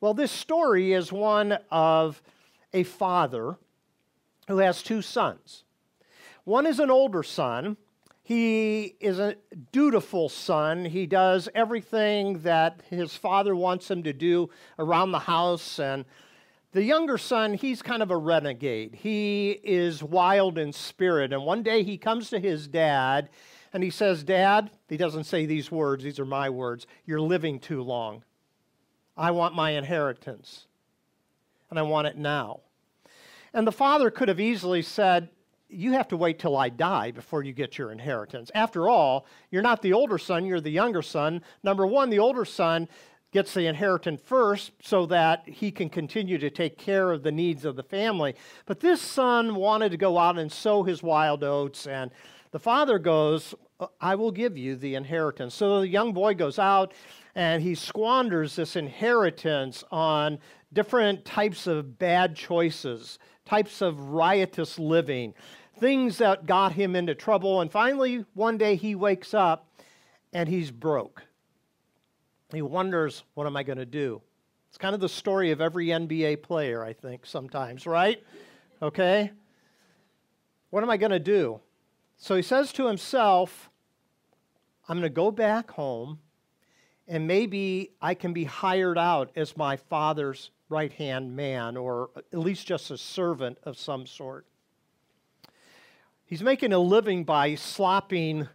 Well, 0.00 0.14
this 0.14 0.32
story 0.32 0.92
is 0.92 1.12
one 1.12 1.58
of 1.70 2.22
a 2.72 2.84
father 2.84 3.56
who 4.46 4.58
has 4.58 4.82
two 4.82 5.02
sons. 5.02 5.64
One 6.48 6.66
is 6.66 6.80
an 6.80 6.90
older 6.90 7.22
son 7.22 7.76
he 8.28 8.94
is 9.00 9.18
a 9.18 9.36
dutiful 9.72 10.28
son. 10.28 10.84
He 10.84 11.06
does 11.06 11.48
everything 11.54 12.40
that 12.40 12.82
his 12.90 13.16
father 13.16 13.56
wants 13.56 13.90
him 13.90 14.02
to 14.02 14.12
do 14.12 14.50
around 14.78 15.12
the 15.12 15.18
house. 15.18 15.78
And 15.78 16.04
the 16.72 16.82
younger 16.82 17.16
son, 17.16 17.54
he's 17.54 17.80
kind 17.80 18.02
of 18.02 18.10
a 18.10 18.18
renegade. 18.18 18.96
He 18.96 19.52
is 19.64 20.02
wild 20.02 20.58
in 20.58 20.74
spirit. 20.74 21.32
And 21.32 21.46
one 21.46 21.62
day 21.62 21.82
he 21.82 21.96
comes 21.96 22.28
to 22.28 22.38
his 22.38 22.68
dad 22.68 23.30
and 23.72 23.82
he 23.82 23.88
says, 23.88 24.24
Dad, 24.24 24.72
he 24.90 24.98
doesn't 24.98 25.24
say 25.24 25.46
these 25.46 25.72
words, 25.72 26.04
these 26.04 26.20
are 26.20 26.26
my 26.26 26.50
words, 26.50 26.86
you're 27.06 27.22
living 27.22 27.60
too 27.60 27.82
long. 27.82 28.24
I 29.16 29.30
want 29.30 29.54
my 29.54 29.70
inheritance. 29.70 30.66
And 31.70 31.78
I 31.78 31.82
want 31.82 32.08
it 32.08 32.18
now. 32.18 32.60
And 33.54 33.66
the 33.66 33.72
father 33.72 34.10
could 34.10 34.28
have 34.28 34.38
easily 34.38 34.82
said, 34.82 35.30
you 35.68 35.92
have 35.92 36.08
to 36.08 36.16
wait 36.16 36.38
till 36.38 36.56
I 36.56 36.68
die 36.68 37.10
before 37.10 37.42
you 37.42 37.52
get 37.52 37.78
your 37.78 37.92
inheritance. 37.92 38.50
After 38.54 38.88
all, 38.88 39.26
you're 39.50 39.62
not 39.62 39.82
the 39.82 39.92
older 39.92 40.18
son, 40.18 40.46
you're 40.46 40.60
the 40.60 40.70
younger 40.70 41.02
son. 41.02 41.42
Number 41.62 41.86
one, 41.86 42.10
the 42.10 42.18
older 42.18 42.44
son 42.44 42.88
gets 43.30 43.52
the 43.52 43.66
inheritance 43.66 44.22
first 44.24 44.72
so 44.82 45.04
that 45.06 45.46
he 45.46 45.70
can 45.70 45.90
continue 45.90 46.38
to 46.38 46.48
take 46.48 46.78
care 46.78 47.12
of 47.12 47.22
the 47.22 47.32
needs 47.32 47.64
of 47.64 47.76
the 47.76 47.82
family. 47.82 48.34
But 48.64 48.80
this 48.80 49.02
son 49.02 49.54
wanted 49.54 49.90
to 49.90 49.98
go 49.98 50.16
out 50.16 50.38
and 50.38 50.50
sow 50.50 50.82
his 50.82 51.02
wild 51.02 51.44
oats, 51.44 51.86
and 51.86 52.10
the 52.50 52.58
father 52.58 52.98
goes, 52.98 53.54
I 54.00 54.14
will 54.14 54.32
give 54.32 54.56
you 54.56 54.74
the 54.74 54.94
inheritance. 54.94 55.54
So 55.54 55.80
the 55.80 55.88
young 55.88 56.12
boy 56.12 56.34
goes 56.34 56.58
out 56.58 56.92
and 57.34 57.62
he 57.62 57.76
squanders 57.76 58.56
this 58.56 58.74
inheritance 58.74 59.84
on 59.92 60.38
different 60.72 61.24
types 61.24 61.66
of 61.66 61.98
bad 61.98 62.36
choices, 62.36 63.18
types 63.44 63.80
of 63.80 64.10
riotous 64.10 64.78
living 64.78 65.34
things 65.78 66.18
that 66.18 66.46
got 66.46 66.72
him 66.72 66.96
into 66.96 67.14
trouble. 67.14 67.60
And 67.60 67.70
finally, 67.70 68.24
one 68.34 68.58
day 68.58 68.76
he 68.76 68.94
wakes 68.94 69.32
up 69.34 69.68
and 70.32 70.48
he's 70.48 70.70
broke. 70.70 71.24
He 72.52 72.62
wonders, 72.62 73.24
what 73.34 73.46
am 73.46 73.56
I 73.56 73.62
going 73.62 73.78
to 73.78 73.86
do? 73.86 74.22
It's 74.68 74.78
kind 74.78 74.94
of 74.94 75.00
the 75.00 75.08
story 75.08 75.50
of 75.50 75.60
every 75.60 75.86
NBA 75.86 76.42
player, 76.42 76.82
I 76.82 76.92
think, 76.92 77.26
sometimes, 77.26 77.86
right? 77.86 78.22
Okay? 78.82 79.30
What 80.70 80.82
am 80.82 80.90
I 80.90 80.96
going 80.96 81.12
to 81.12 81.18
do? 81.18 81.60
So 82.16 82.36
he 82.36 82.42
says 82.42 82.72
to 82.74 82.86
himself, 82.86 83.70
I'm 84.88 84.96
going 84.96 85.02
to 85.02 85.14
go 85.14 85.30
back 85.30 85.70
home 85.70 86.18
and 87.06 87.26
maybe 87.26 87.92
I 88.02 88.14
can 88.14 88.32
be 88.32 88.44
hired 88.44 88.98
out 88.98 89.30
as 89.36 89.56
my 89.56 89.76
father's 89.76 90.50
right 90.68 90.92
hand 90.92 91.34
man 91.34 91.76
or 91.76 92.10
at 92.16 92.38
least 92.38 92.66
just 92.66 92.90
a 92.90 92.98
servant 92.98 93.58
of 93.64 93.78
some 93.78 94.06
sort. 94.06 94.46
He's 96.26 96.42
making 96.42 96.72
a 96.72 96.78
living 96.78 97.24
by 97.24 97.54
slopping 97.54 98.48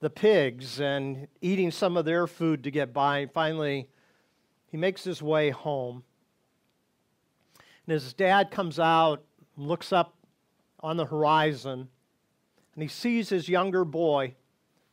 the 0.00 0.10
pigs 0.10 0.80
and 0.80 1.28
eating 1.40 1.70
some 1.70 1.96
of 1.96 2.04
their 2.04 2.26
food 2.26 2.64
to 2.64 2.70
get 2.70 2.92
by. 2.92 3.26
Finally, 3.32 3.88
he 4.70 4.76
makes 4.76 5.04
his 5.04 5.22
way 5.22 5.50
home. 5.50 6.04
And 7.86 7.94
his 7.94 8.12
dad 8.12 8.50
comes 8.50 8.78
out 8.78 9.22
looks 9.56 9.92
up 9.92 10.14
on 10.80 10.96
the 10.96 11.06
horizon, 11.06 11.88
and 12.74 12.82
he 12.82 12.88
sees 12.88 13.30
his 13.30 13.48
younger 13.48 13.84
boy 13.84 14.34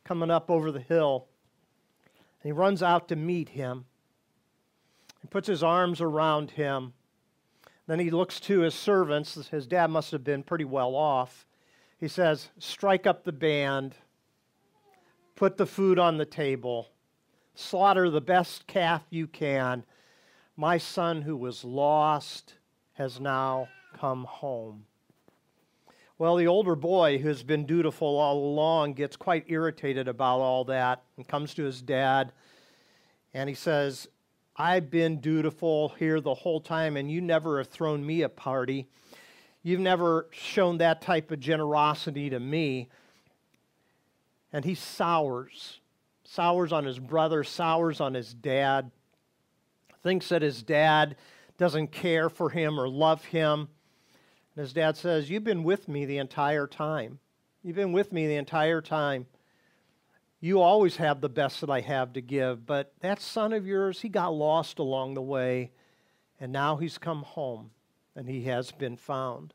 coming 0.04 0.30
up 0.30 0.50
over 0.50 0.72
the 0.72 0.80
hill. 0.80 1.26
And 2.42 2.48
he 2.48 2.52
runs 2.52 2.82
out 2.82 3.08
to 3.08 3.16
meet 3.16 3.50
him. 3.50 3.84
He 5.24 5.28
puts 5.28 5.48
his 5.48 5.62
arms 5.62 6.02
around 6.02 6.50
him. 6.50 6.92
Then 7.86 7.98
he 7.98 8.10
looks 8.10 8.38
to 8.40 8.60
his 8.60 8.74
servants. 8.74 9.48
His 9.48 9.66
dad 9.66 9.88
must 9.88 10.12
have 10.12 10.22
been 10.22 10.42
pretty 10.42 10.66
well 10.66 10.94
off. 10.94 11.46
He 11.98 12.08
says, 12.08 12.50
strike 12.58 13.06
up 13.06 13.24
the 13.24 13.32
band, 13.32 13.94
put 15.34 15.56
the 15.56 15.64
food 15.64 15.98
on 15.98 16.18
the 16.18 16.26
table, 16.26 16.90
slaughter 17.54 18.10
the 18.10 18.20
best 18.20 18.66
calf 18.66 19.02
you 19.08 19.26
can. 19.26 19.86
My 20.58 20.76
son 20.76 21.22
who 21.22 21.38
was 21.38 21.64
lost 21.64 22.56
has 22.92 23.18
now 23.18 23.68
come 23.94 24.24
home. 24.24 24.84
Well, 26.18 26.36
the 26.36 26.48
older 26.48 26.76
boy, 26.76 27.16
who's 27.16 27.42
been 27.42 27.64
dutiful 27.64 28.18
all 28.18 28.36
along, 28.36 28.92
gets 28.92 29.16
quite 29.16 29.46
irritated 29.48 30.06
about 30.06 30.40
all 30.40 30.66
that 30.66 31.02
and 31.16 31.26
comes 31.26 31.54
to 31.54 31.64
his 31.64 31.80
dad 31.80 32.30
and 33.34 33.48
he 33.48 33.54
says, 33.54 34.08
I've 34.56 34.88
been 34.88 35.20
dutiful 35.20 35.90
here 35.98 36.20
the 36.20 36.34
whole 36.34 36.60
time, 36.60 36.96
and 36.96 37.10
you 37.10 37.20
never 37.20 37.58
have 37.58 37.68
thrown 37.68 38.06
me 38.06 38.22
a 38.22 38.28
party. 38.28 38.86
You've 39.64 39.80
never 39.80 40.28
shown 40.30 40.78
that 40.78 41.02
type 41.02 41.30
of 41.32 41.40
generosity 41.40 42.30
to 42.30 42.38
me. 42.38 42.88
And 44.52 44.64
he 44.64 44.76
sours, 44.76 45.80
sours 46.22 46.72
on 46.72 46.84
his 46.84 47.00
brother, 47.00 47.42
sours 47.42 48.00
on 48.00 48.14
his 48.14 48.32
dad, 48.32 48.92
thinks 50.04 50.28
that 50.28 50.42
his 50.42 50.62
dad 50.62 51.16
doesn't 51.58 51.90
care 51.90 52.28
for 52.28 52.50
him 52.50 52.78
or 52.78 52.88
love 52.88 53.24
him. 53.24 53.68
And 54.54 54.62
his 54.62 54.72
dad 54.72 54.96
says, 54.96 55.30
You've 55.30 55.42
been 55.42 55.64
with 55.64 55.88
me 55.88 56.04
the 56.04 56.18
entire 56.18 56.68
time. 56.68 57.18
You've 57.64 57.76
been 57.76 57.92
with 57.92 58.12
me 58.12 58.28
the 58.28 58.36
entire 58.36 58.80
time. 58.80 59.26
You 60.44 60.60
always 60.60 60.96
have 60.96 61.22
the 61.22 61.30
best 61.30 61.62
that 61.62 61.70
I 61.70 61.80
have 61.80 62.12
to 62.12 62.20
give, 62.20 62.66
but 62.66 62.92
that 63.00 63.22
son 63.22 63.54
of 63.54 63.66
yours, 63.66 64.02
he 64.02 64.10
got 64.10 64.34
lost 64.34 64.78
along 64.78 65.14
the 65.14 65.22
way, 65.22 65.70
and 66.38 66.52
now 66.52 66.76
he's 66.76 66.98
come 66.98 67.22
home 67.22 67.70
and 68.14 68.28
he 68.28 68.42
has 68.42 68.70
been 68.70 68.98
found. 68.98 69.54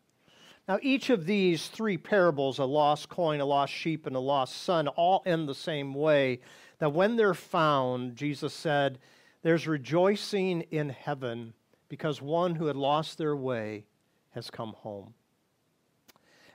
Now, 0.68 0.80
each 0.82 1.12
of 1.12 1.28
these 1.28 1.68
three 1.68 2.00
parables, 2.00 2.58
a 2.58 2.66
lost 2.66 3.08
coin, 3.08 3.40
a 3.40 3.46
lost 3.46 3.72
sheep, 3.72 4.08
and 4.08 4.16
a 4.16 4.20
lost 4.20 4.64
son, 4.64 4.88
all 4.88 5.22
end 5.28 5.48
the 5.48 5.54
same 5.54 5.94
way 5.94 6.40
that 6.80 6.92
when 6.92 7.18
they're 7.18 7.36
found, 7.36 8.16
Jesus 8.16 8.52
said, 8.52 8.98
there's 9.44 9.68
rejoicing 9.68 10.62
in 10.72 10.90
heaven 10.90 11.54
because 11.88 12.20
one 12.20 12.56
who 12.56 12.66
had 12.66 12.76
lost 12.76 13.20
their 13.20 13.36
way 13.36 13.86
has 14.32 14.50
come 14.50 14.74
home. 14.74 15.14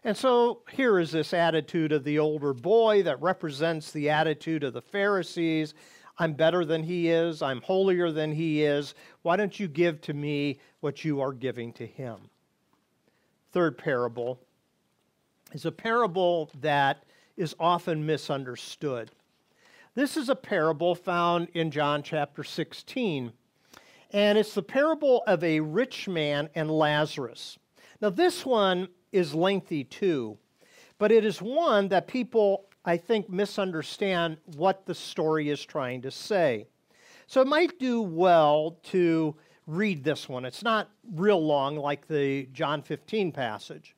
And 0.05 0.15
so 0.15 0.61
here 0.71 0.99
is 0.99 1.13
this 1.13 1.33
attitude 1.33 1.91
of 1.91 2.05
the 2.05 2.19
older 2.19 2.53
boy 2.53 3.03
that 3.05 3.23
represents 3.23 3.91
the 3.91 4.11
attitude 4.11 4.63
of 4.63 4.75
the 4.75 4.83
Pharisees. 4.83 5.73
I'm 6.19 6.35
better 6.35 6.65
than 6.67 6.83
he 6.83 7.09
is. 7.09 7.41
I'm 7.41 7.63
holier 7.63 8.13
than 8.13 8.33
he 8.33 8.63
is. 8.63 8.95
Why 9.23 9.37
don't 9.37 9.59
you 9.59 9.67
give 9.67 10.03
to 10.03 10.13
me 10.13 10.61
what 10.81 11.05
you 11.05 11.23
are 11.23 11.33
giving 11.33 11.73
to 11.75 11.87
him? 11.87 12.19
Third 13.53 13.79
parable 13.79 14.39
is 15.53 15.65
a 15.65 15.73
parable 15.73 16.51
that 16.61 17.05
is 17.37 17.57
often 17.59 18.05
misunderstood. 18.05 19.11
This 19.95 20.17
is 20.17 20.29
a 20.29 20.37
parable 20.37 20.95
found 20.95 21.49
in 21.55 21.71
John 21.71 22.03
chapter 22.03 22.45
16, 22.45 23.33
and 24.11 24.39
it's 24.39 24.55
the 24.55 24.63
parable 24.63 25.23
of 25.27 25.43
a 25.43 25.61
rich 25.61 26.09
man 26.09 26.51
and 26.55 26.71
Lazarus. 26.71 27.59
Now, 28.01 28.11
this 28.11 28.45
one 28.45 28.89
is 29.15 29.35
lengthy 29.35 29.85
too, 29.85 30.37
but 30.99 31.13
it 31.13 31.25
is 31.25 31.41
one 31.41 31.89
that 31.89 32.07
people 32.07 32.67
I 32.85 32.97
think, 32.99 33.31
misunderstand 33.31 34.37
what 34.57 34.85
the 34.85 34.95
story 34.95 35.49
is 35.49 35.65
trying 35.65 36.03
to 36.03 36.11
say. 36.11 36.67
So 37.27 37.41
it 37.41 37.47
might 37.47 37.79
do 37.79 38.03
well 38.03 38.79
to 38.85 39.35
read 39.67 40.05
this 40.05 40.29
one. 40.29 40.45
It's 40.45 40.63
not 40.63 40.91
real 41.15 41.43
long 41.45 41.77
like 41.77 42.07
the 42.07 42.47
John 42.53 42.83
15 42.83 43.33
passage. 43.33 43.97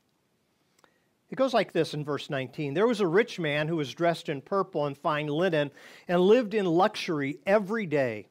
It 1.28 1.34
goes 1.34 1.52
like 1.52 1.72
this 1.72 1.94
in 1.94 2.04
verse 2.04 2.30
19 2.30 2.74
There 2.74 2.86
was 2.86 3.00
a 3.00 3.06
rich 3.06 3.40
man 3.40 3.66
who 3.66 3.76
was 3.76 3.92
dressed 3.92 4.28
in 4.28 4.40
purple 4.40 4.86
and 4.86 4.96
fine 4.96 5.26
linen 5.26 5.72
and 6.06 6.20
lived 6.20 6.54
in 6.54 6.66
luxury 6.66 7.40
every 7.44 7.86
day. 7.86 8.28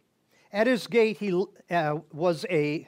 At 0.53 0.67
his 0.67 0.87
gate 0.87 1.17
he 1.17 1.43
uh, 1.69 1.97
was 2.13 2.45
a 2.49 2.87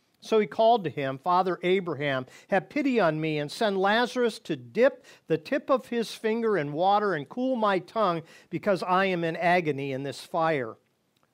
So 0.21 0.39
he 0.39 0.45
called 0.45 0.83
to 0.83 0.89
him, 0.89 1.17
Father 1.17 1.59
Abraham, 1.63 2.27
have 2.49 2.69
pity 2.69 2.99
on 2.99 3.19
me 3.19 3.39
and 3.39 3.51
send 3.51 3.77
Lazarus 3.77 4.37
to 4.39 4.55
dip 4.55 5.03
the 5.27 5.37
tip 5.37 5.69
of 5.71 5.87
his 5.87 6.13
finger 6.13 6.57
in 6.57 6.73
water 6.73 7.15
and 7.15 7.27
cool 7.27 7.55
my 7.55 7.79
tongue, 7.79 8.21
because 8.51 8.83
I 8.83 9.05
am 9.05 9.23
in 9.23 9.35
agony 9.35 9.93
in 9.93 10.03
this 10.03 10.21
fire. 10.21 10.75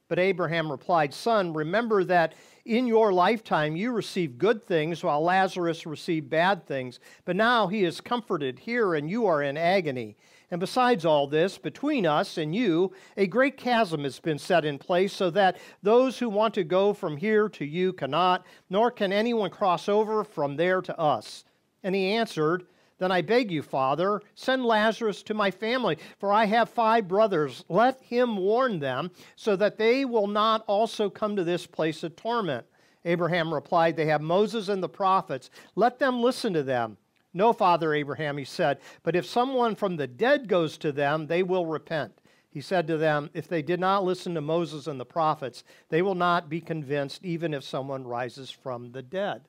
But 0.08 0.20
Abraham 0.20 0.72
replied, 0.72 1.13
Son, 1.13 1.51
remember 1.51 2.06
that 2.06 2.34
in 2.63 2.88
your 2.88 3.12
lifetime 3.12 3.75
you 3.75 3.91
received 3.91 4.38
good 4.38 4.65
things, 4.65 5.03
while 5.03 5.22
Lazarus 5.22 5.86
received 5.86 6.29
bad 6.29 6.65
things. 6.65 7.01
But 7.25 7.36
now 7.36 7.67
he 7.67 7.84
is 7.84 8.00
comforted 8.00 8.60
here, 8.60 8.94
and 8.94 9.10
you 9.10 9.25
are 9.25 9.44
in 9.44 9.58
agony. 9.58 10.15
And 10.50 10.62
besides 10.62 11.06
all 11.06 11.27
this, 11.27 11.58
between 11.58 12.06
us 12.06 12.38
and 12.38 12.56
you, 12.56 12.94
a 13.18 13.27
great 13.27 13.58
chasm 13.58 14.04
has 14.04 14.20
been 14.20 14.39
set 14.39 14.63
in 14.63 14.77
place, 14.77 15.12
so 15.12 15.30
that 15.32 15.58
those 15.84 16.20
who 16.20 16.30
want 16.30 16.54
to 16.54 16.63
go 16.63 16.94
from 16.94 17.18
here 17.18 17.50
to 17.50 17.66
you 17.66 17.92
cannot, 17.92 18.46
nor 18.70 18.89
can 18.89 19.12
anyone 19.12 19.50
cross 19.50 19.89
over 19.89 20.24
from 20.24 20.56
there 20.56 20.82
to 20.82 20.98
us. 20.98 21.44
And 21.84 21.94
he 21.94 22.13
answered, 22.13 22.66
Then 22.98 23.12
I 23.12 23.22
beg 23.22 23.51
you, 23.51 23.62
Father, 23.62 24.22
send 24.36 24.66
Lazarus 24.66 25.22
to 25.24 25.34
my 25.34 25.51
family, 25.51 25.98
for 26.18 26.32
I 26.32 26.46
have 26.46 26.70
five 26.70 27.10
brothers. 27.10 27.66
Let 27.68 28.01
him 28.01 28.38
warn 28.38 28.80
them, 28.80 29.12
so 29.36 29.58
that 29.58 29.77
they 29.77 30.06
will 30.06 30.27
not 30.27 30.63
also 30.66 31.10
come 31.10 31.36
to 31.36 31.44
this 31.44 31.68
place 31.68 32.04
of 32.04 32.16
torment. 32.16 32.66
Abraham 33.04 33.54
replied, 33.54 33.98
They 33.98 34.06
have 34.06 34.22
Moses 34.22 34.70
and 34.70 34.82
the 34.82 34.89
prophets. 34.89 35.50
Let 35.75 36.00
them 36.00 36.22
listen 36.22 36.54
to 36.54 36.63
them. 36.63 36.98
No, 37.38 37.53
Father 37.53 37.94
Abraham, 37.94 38.39
he 38.39 38.46
said, 38.46 38.79
but 39.03 39.15
if 39.15 39.24
someone 39.24 39.75
from 39.75 39.98
the 39.98 40.08
dead 40.08 40.48
goes 40.48 40.75
to 40.79 40.91
them, 40.91 41.27
they 41.27 41.44
will 41.44 41.67
repent. 41.67 42.20
He 42.50 42.62
said 42.62 42.88
to 42.88 42.98
them, 42.98 43.29
If 43.36 43.48
they 43.48 43.62
did 43.62 43.79
not 43.79 44.03
listen 44.03 44.34
to 44.34 44.41
Moses 44.41 44.88
and 44.88 45.00
the 45.00 45.06
prophets, 45.06 45.63
they 45.89 46.01
will 46.01 46.15
not 46.15 46.50
be 46.50 46.60
convinced, 46.60 47.24
even 47.24 47.53
if 47.53 47.63
someone 47.63 48.08
rises 48.08 48.50
from 48.50 48.91
the 48.91 49.03
dead. 49.03 49.44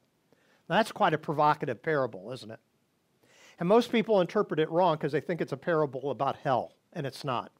Now, 0.68 0.76
That's 0.76 0.92
quite 0.92 1.14
a 1.14 1.18
provocative 1.18 1.82
parable, 1.82 2.30
isn't 2.30 2.50
it? 2.50 2.60
And 3.58 3.66
most 3.66 3.90
people 3.90 4.20
interpret 4.20 4.60
it 4.60 4.70
wrong 4.70 4.96
because 4.96 5.12
they 5.12 5.22
think 5.22 5.40
it's 5.40 5.52
a 5.52 5.56
parable 5.56 6.10
about 6.10 6.36
hell, 6.36 6.74
and 6.92 7.06
it's 7.06 7.24
not. 7.24 7.52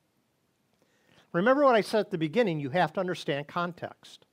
Remember 1.33 1.65
what 1.65 1.75
I 1.75 1.81
said 1.81 2.01
at 2.01 2.11
the 2.11 2.19
beginning 2.19 2.61
you 2.61 2.69
have 2.69 2.93
to 2.93 3.01
understand 3.01 3.49
context. 3.49 4.27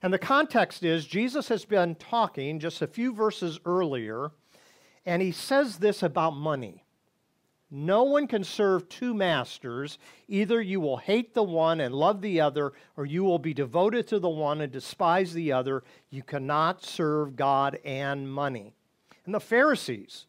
And 0.00 0.12
the 0.12 0.18
context 0.18 0.84
is 0.84 1.06
Jesus 1.06 1.48
has 1.48 1.64
been 1.64 1.96
talking 1.96 2.60
just 2.60 2.82
a 2.82 2.86
few 2.86 3.12
verses 3.12 3.58
earlier 3.64 4.30
and 5.06 5.22
he 5.22 5.30
says 5.30 5.78
this 5.78 6.02
about 6.02 6.32
money 6.32 6.84
No 7.70 8.02
one 8.02 8.26
can 8.26 8.42
serve 8.44 8.88
two 8.88 9.14
masters. 9.14 9.98
Either 10.28 10.60
you 10.60 10.80
will 10.80 10.96
hate 10.98 11.32
the 11.32 11.44
one 11.44 11.80
and 11.80 11.94
love 11.94 12.20
the 12.20 12.40
other, 12.40 12.72
or 12.96 13.06
you 13.06 13.24
will 13.24 13.38
be 13.38 13.54
devoted 13.54 14.08
to 14.08 14.18
the 14.18 14.28
one 14.28 14.60
and 14.60 14.72
despise 14.72 15.32
the 15.32 15.52
other. 15.52 15.84
You 16.10 16.22
cannot 16.22 16.84
serve 16.84 17.36
God 17.36 17.78
and 17.84 18.30
money. 18.30 18.74
And 19.24 19.34
the 19.34 19.40
Pharisees, 19.40 20.26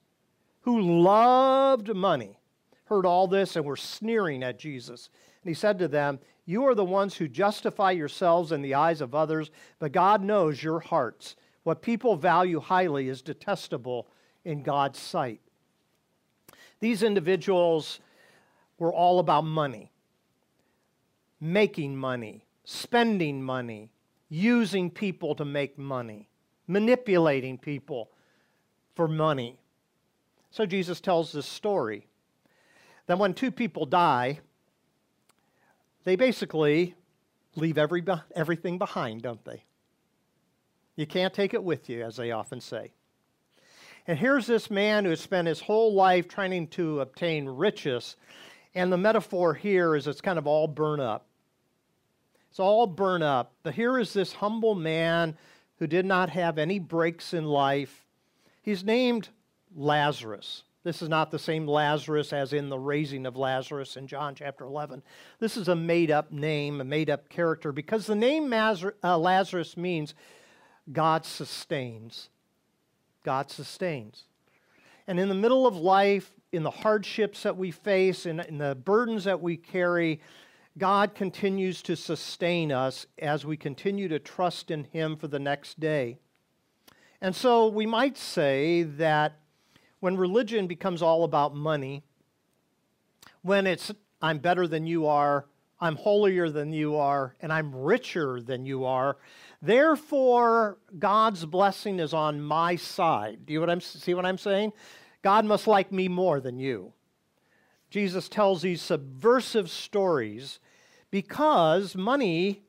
who 0.61 0.79
loved 0.81 1.93
money, 1.95 2.39
heard 2.85 3.05
all 3.05 3.27
this 3.27 3.55
and 3.55 3.65
were 3.65 3.75
sneering 3.75 4.43
at 4.43 4.59
Jesus. 4.59 5.09
And 5.43 5.49
he 5.49 5.53
said 5.53 5.79
to 5.79 5.87
them, 5.87 6.19
You 6.45 6.65
are 6.65 6.75
the 6.75 6.85
ones 6.85 7.15
who 7.15 7.27
justify 7.27 7.91
yourselves 7.91 8.51
in 8.51 8.61
the 8.61 8.75
eyes 8.75 9.01
of 9.01 9.15
others, 9.15 9.51
but 9.79 9.91
God 9.91 10.23
knows 10.23 10.61
your 10.61 10.79
hearts. 10.79 11.35
What 11.63 11.81
people 11.81 12.15
value 12.15 12.59
highly 12.59 13.09
is 13.09 13.21
detestable 13.21 14.07
in 14.47 14.63
God's 14.63 14.97
sight. 14.97 15.41
These 16.79 17.03
individuals 17.03 17.99
were 18.79 18.93
all 18.93 19.19
about 19.19 19.41
money, 19.41 19.91
making 21.41 21.97
money, 21.97 22.45
spending 22.63 23.43
money, 23.43 23.91
using 24.29 24.89
people 24.89 25.35
to 25.35 25.43
make 25.43 25.77
money, 25.77 26.29
manipulating 26.65 27.57
people 27.57 28.09
for 28.95 29.09
money. 29.09 29.59
So 30.49 30.65
Jesus 30.65 31.01
tells 31.01 31.33
this 31.33 31.45
story 31.45 32.07
that 33.07 33.19
when 33.19 33.33
two 33.33 33.51
people 33.51 33.85
die, 33.85 34.39
they 36.05 36.15
basically 36.15 36.95
leave 37.55 37.77
every, 37.77 38.01
everything 38.33 38.77
behind, 38.77 39.23
don't 39.23 39.43
they? 39.43 39.65
You 40.95 41.05
can't 41.05 41.33
take 41.33 41.53
it 41.53 41.63
with 41.63 41.89
you, 41.89 42.03
as 42.03 42.15
they 42.15 42.31
often 42.31 42.61
say. 42.61 42.93
And 44.07 44.17
here's 44.17 44.47
this 44.47 44.71
man 44.71 45.03
who 45.03 45.09
has 45.09 45.19
spent 45.19 45.49
his 45.49 45.59
whole 45.59 45.93
life 45.93 46.29
trying 46.29 46.67
to 46.69 47.01
obtain 47.01 47.47
riches. 47.47 48.15
And 48.73 48.91
the 48.91 48.97
metaphor 48.97 49.53
here 49.53 49.95
is 49.95 50.07
it's 50.07 50.21
kind 50.21 50.39
of 50.39 50.47
all 50.47 50.67
burn 50.67 51.01
up. 51.01 51.25
It's 52.49 52.59
all 52.59 52.87
burn 52.87 53.21
up. 53.21 53.53
But 53.63 53.73
here 53.73 53.99
is 53.99 54.13
this 54.13 54.33
humble 54.33 54.75
man 54.75 55.37
who 55.79 55.87
did 55.87 56.05
not 56.05 56.29
have 56.29 56.57
any 56.57 56.79
breaks 56.79 57.33
in 57.33 57.45
life. 57.45 58.05
He's 58.61 58.83
named 58.83 59.27
Lazarus. 59.75 60.63
This 60.83 61.01
is 61.01 61.09
not 61.09 61.31
the 61.31 61.39
same 61.39 61.67
Lazarus 61.67 62.31
as 62.31 62.53
in 62.53 62.69
the 62.69 62.79
raising 62.79 63.25
of 63.25 63.35
Lazarus 63.35 63.97
in 63.97 64.07
John 64.07 64.35
chapter 64.35 64.63
11. 64.63 65.03
This 65.39 65.57
is 65.57 65.67
a 65.67 65.75
made 65.75 66.11
up 66.11 66.31
name, 66.31 66.79
a 66.79 66.85
made 66.85 67.09
up 67.09 67.27
character, 67.27 67.73
because 67.73 68.05
the 68.05 68.15
name 68.15 68.53
uh, 68.53 69.17
Lazarus 69.17 69.75
means 69.75 70.13
God 70.89 71.25
sustains. 71.25 72.29
God 73.27 73.51
sustains. 73.51 74.23
And 75.05 75.19
in 75.19 75.27
the 75.27 75.35
middle 75.35 75.67
of 75.67 75.75
life, 75.75 76.31
in 76.53 76.63
the 76.63 76.71
hardships 76.71 77.43
that 77.43 77.57
we 77.57 77.71
face, 77.71 78.25
in, 78.25 78.39
in 78.39 78.57
the 78.57 78.73
burdens 78.73 79.25
that 79.25 79.41
we 79.41 79.57
carry, 79.57 80.21
God 80.77 81.13
continues 81.13 81.81
to 81.81 81.97
sustain 81.97 82.71
us 82.71 83.05
as 83.19 83.45
we 83.45 83.57
continue 83.57 84.07
to 84.07 84.17
trust 84.17 84.71
in 84.71 84.85
Him 84.85 85.17
for 85.17 85.27
the 85.27 85.39
next 85.39 85.77
day. 85.77 86.19
And 87.19 87.35
so 87.35 87.67
we 87.67 87.85
might 87.85 88.17
say 88.17 88.83
that 88.83 89.39
when 89.99 90.15
religion 90.15 90.65
becomes 90.65 91.01
all 91.01 91.25
about 91.25 91.53
money, 91.53 92.03
when 93.41 93.67
it's 93.67 93.91
I'm 94.21 94.37
better 94.37 94.69
than 94.69 94.87
you 94.87 95.05
are, 95.05 95.47
I'm 95.81 95.97
holier 95.97 96.49
than 96.49 96.71
you 96.71 96.95
are, 96.95 97.35
and 97.41 97.51
I'm 97.51 97.75
richer 97.75 98.41
than 98.41 98.65
you 98.65 98.85
are, 98.85 99.17
Therefore, 99.61 100.77
God's 100.99 101.45
blessing 101.45 101.99
is 101.99 102.13
on 102.13 102.41
my 102.41 102.75
side. 102.75 103.45
Do 103.45 103.53
you 103.53 103.59
what 103.59 103.69
I'm, 103.69 103.81
see 103.81 104.13
what 104.13 104.25
I'm 104.25 104.37
saying? 104.37 104.73
God 105.23 105.45
must 105.45 105.67
like 105.67 105.91
me 105.91 106.07
more 106.07 106.39
than 106.39 106.59
you. 106.59 106.93
Jesus 107.89 108.29
tells 108.29 108.61
these 108.61 108.81
subversive 108.81 109.69
stories 109.69 110.59
because 111.09 111.95
money, 111.95 112.63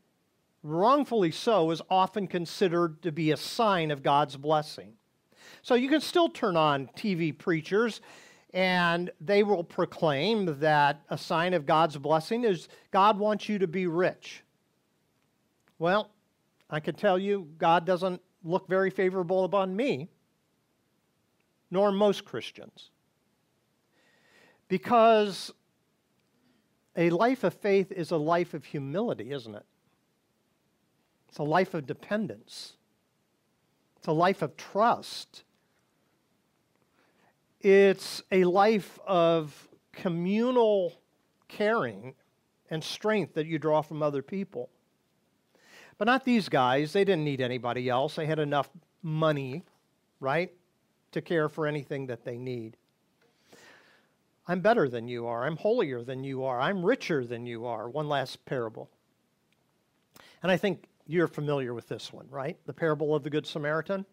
wrongfully 0.62 1.30
so, 1.30 1.70
is 1.70 1.82
often 1.90 2.26
considered 2.26 3.02
to 3.02 3.12
be 3.12 3.32
a 3.32 3.36
sign 3.36 3.90
of 3.90 4.02
God's 4.02 4.36
blessing. 4.36 4.94
So 5.62 5.74
you 5.74 5.88
can 5.88 6.00
still 6.00 6.28
turn 6.28 6.56
on 6.56 6.88
TV 6.96 7.36
preachers 7.36 8.00
and 8.54 9.10
they 9.20 9.42
will 9.42 9.64
proclaim 9.64 10.60
that 10.60 11.02
a 11.10 11.18
sign 11.18 11.52
of 11.52 11.66
God's 11.66 11.98
blessing 11.98 12.44
is 12.44 12.68
God 12.90 13.18
wants 13.18 13.48
you 13.48 13.58
to 13.58 13.66
be 13.66 13.86
rich. 13.86 14.42
Well, 15.78 16.10
I 16.70 16.80
can 16.80 16.94
tell 16.94 17.18
you, 17.18 17.48
God 17.58 17.84
doesn't 17.84 18.20
look 18.44 18.68
very 18.68 18.90
favorable 18.90 19.44
upon 19.44 19.74
me, 19.74 20.08
nor 21.70 21.92
most 21.92 22.24
Christians. 22.24 22.90
Because 24.68 25.52
a 26.96 27.10
life 27.10 27.44
of 27.44 27.54
faith 27.54 27.90
is 27.90 28.10
a 28.10 28.16
life 28.16 28.54
of 28.54 28.64
humility, 28.64 29.32
isn't 29.32 29.54
it? 29.54 29.64
It's 31.28 31.38
a 31.38 31.42
life 31.42 31.74
of 31.74 31.86
dependence, 31.86 32.74
it's 33.96 34.06
a 34.06 34.12
life 34.12 34.42
of 34.42 34.56
trust. 34.56 35.44
It's 37.60 38.22
a 38.30 38.44
life 38.44 39.00
of 39.04 39.68
communal 39.90 40.92
caring 41.48 42.14
and 42.70 42.84
strength 42.84 43.34
that 43.34 43.46
you 43.46 43.58
draw 43.58 43.82
from 43.82 44.00
other 44.00 44.22
people. 44.22 44.70
But 45.98 46.06
not 46.06 46.24
these 46.24 46.48
guys. 46.48 46.92
They 46.92 47.04
didn't 47.04 47.24
need 47.24 47.40
anybody 47.40 47.88
else. 47.88 48.14
They 48.14 48.26
had 48.26 48.38
enough 48.38 48.70
money, 49.02 49.64
right, 50.20 50.52
to 51.12 51.20
care 51.20 51.48
for 51.48 51.66
anything 51.66 52.06
that 52.06 52.24
they 52.24 52.38
need. 52.38 52.76
I'm 54.46 54.60
better 54.60 54.88
than 54.88 55.08
you 55.08 55.26
are. 55.26 55.44
I'm 55.44 55.56
holier 55.56 56.02
than 56.02 56.24
you 56.24 56.44
are. 56.44 56.60
I'm 56.60 56.86
richer 56.86 57.26
than 57.26 57.44
you 57.44 57.66
are. 57.66 57.88
One 57.88 58.08
last 58.08 58.44
parable. 58.46 58.88
And 60.42 60.50
I 60.50 60.56
think 60.56 60.86
You're 61.10 61.26
familiar 61.26 61.72
with 61.72 61.88
this 61.88 62.12
one, 62.12 62.26
right? 62.28 62.58
The 62.66 62.74
parable 62.74 63.14
of 63.14 63.24
the 63.24 63.30
Good 63.30 63.46
Samaritan. 63.46 64.04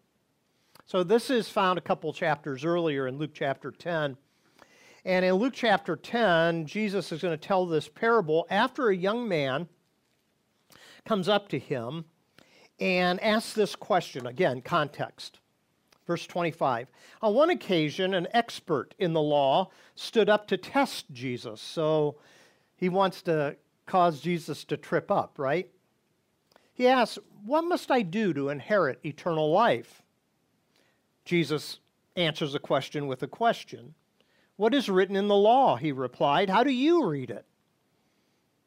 So 0.86 1.04
this 1.04 1.28
is 1.28 1.46
found 1.50 1.78
a 1.78 1.82
couple 1.82 2.10
chapters 2.14 2.64
earlier 2.64 3.06
in 3.06 3.18
Luke 3.18 3.32
chapter 3.34 3.70
10. 3.70 4.16
And 5.04 5.24
in 5.24 5.34
Luke 5.34 5.52
chapter 5.54 5.94
10, 5.94 6.64
Jesus 6.64 7.12
is 7.12 7.20
going 7.20 7.38
to 7.38 7.46
tell 7.46 7.66
this 7.66 7.86
parable 7.86 8.46
after 8.48 8.88
a 8.88 8.96
young 8.96 9.28
man 9.28 9.68
comes 11.06 11.28
up 11.28 11.48
to 11.48 11.58
him 11.58 12.04
and 12.78 13.22
asks 13.22 13.54
this 13.54 13.74
question. 13.74 14.26
Again, 14.26 14.60
context. 14.60 15.38
Verse 16.06 16.26
25. 16.26 16.88
On 17.22 17.34
one 17.34 17.50
occasion, 17.50 18.14
an 18.14 18.28
expert 18.32 18.94
in 18.98 19.12
the 19.12 19.22
law 19.22 19.70
stood 19.94 20.28
up 20.28 20.46
to 20.48 20.56
test 20.56 21.06
Jesus. 21.12 21.60
So 21.60 22.16
he 22.76 22.88
wants 22.88 23.22
to 23.22 23.56
cause 23.86 24.20
Jesus 24.20 24.64
to 24.64 24.76
trip 24.76 25.10
up, 25.10 25.38
right? 25.38 25.70
He 26.74 26.86
asks, 26.86 27.18
What 27.44 27.62
must 27.62 27.90
I 27.90 28.02
do 28.02 28.34
to 28.34 28.50
inherit 28.50 29.00
eternal 29.04 29.50
life? 29.50 30.02
Jesus 31.24 31.80
answers 32.14 32.52
the 32.52 32.58
question 32.58 33.06
with 33.06 33.22
a 33.22 33.28
question. 33.28 33.94
What 34.56 34.74
is 34.74 34.88
written 34.88 35.16
in 35.16 35.28
the 35.28 35.34
law? 35.34 35.76
He 35.76 35.92
replied. 35.92 36.50
How 36.50 36.62
do 36.62 36.70
you 36.70 37.06
read 37.06 37.30
it? 37.30 37.46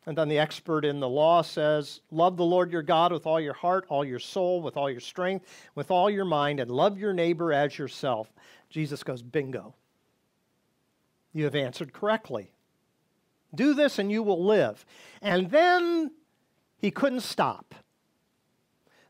And 0.05 0.17
then 0.17 0.29
the 0.29 0.39
expert 0.39 0.85
in 0.85 0.99
the 0.99 1.09
law 1.09 1.41
says, 1.41 2.01
Love 2.09 2.37
the 2.37 2.45
Lord 2.45 2.71
your 2.71 2.81
God 2.81 3.11
with 3.11 3.25
all 3.25 3.39
your 3.39 3.53
heart, 3.53 3.85
all 3.89 4.05
your 4.05 4.19
soul, 4.19 4.61
with 4.61 4.77
all 4.77 4.89
your 4.89 5.01
strength, 5.01 5.45
with 5.75 5.91
all 5.91 6.09
your 6.09 6.25
mind, 6.25 6.59
and 6.59 6.71
love 6.71 6.97
your 6.97 7.13
neighbor 7.13 7.51
as 7.51 7.77
yourself. 7.77 8.31
Jesus 8.69 9.03
goes, 9.03 9.21
Bingo. 9.21 9.75
You 11.33 11.43
have 11.43 11.55
answered 11.55 11.93
correctly. 11.93 12.51
Do 13.53 13.73
this 13.73 13.99
and 13.99 14.11
you 14.11 14.23
will 14.23 14.43
live. 14.43 14.85
And 15.21 15.49
then 15.51 16.11
he 16.77 16.91
couldn't 16.91 17.21
stop. 17.21 17.75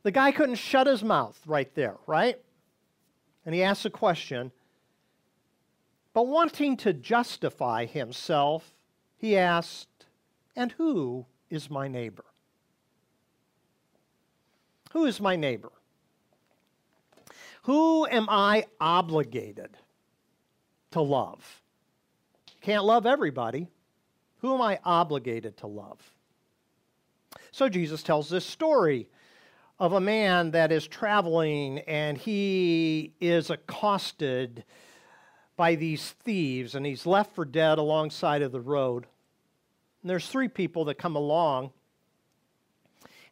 The 0.04 0.12
guy 0.12 0.32
couldn't 0.32 0.56
shut 0.56 0.88
his 0.88 1.04
mouth 1.04 1.40
right 1.46 1.74
there, 1.76 1.98
right? 2.08 2.40
And 3.46 3.54
he 3.54 3.64
asked 3.64 3.86
a 3.86 3.90
question. 3.90 4.52
But 6.14 6.28
wanting 6.28 6.78
to 6.78 6.94
justify 6.94 7.86
himself, 7.86 8.74
he 9.18 9.38
asked, 9.38 9.89
And 10.60 10.74
who 10.74 11.26
is 11.50 11.70
my 11.70 11.88
neighbor? 11.88 12.26
Who 14.92 15.06
is 15.06 15.22
my 15.22 15.38
neighbor? 15.38 15.72
Who 17.64 18.06
am 18.06 18.28
I 18.30 18.66
obligated 18.78 19.78
to 20.92 21.00
love? 21.00 21.62
Can't 22.60 22.84
love 22.84 23.06
everybody. 23.06 23.70
Who 24.40 24.54
am 24.54 24.62
I 24.62 24.80
obligated 24.84 25.56
to 25.60 25.68
love? 25.68 26.02
So 27.52 27.70
Jesus 27.70 28.04
tells 28.04 28.30
this 28.30 28.46
story 28.46 29.08
of 29.80 29.94
a 29.94 30.02
man 30.02 30.52
that 30.52 30.74
is 30.74 30.86
traveling 30.86 31.80
and 31.88 32.18
he 32.18 33.14
is 33.22 33.50
accosted 33.50 34.66
by 35.56 35.76
these 35.76 36.12
thieves 36.26 36.76
and 36.76 36.86
he's 36.86 37.06
left 37.06 37.34
for 37.34 37.46
dead 37.46 37.78
alongside 37.78 38.42
of 38.42 38.52
the 38.52 38.60
road. 38.60 39.06
And 40.02 40.10
there's 40.10 40.28
three 40.28 40.48
people 40.48 40.86
that 40.86 40.96
come 40.96 41.16
along 41.16 41.72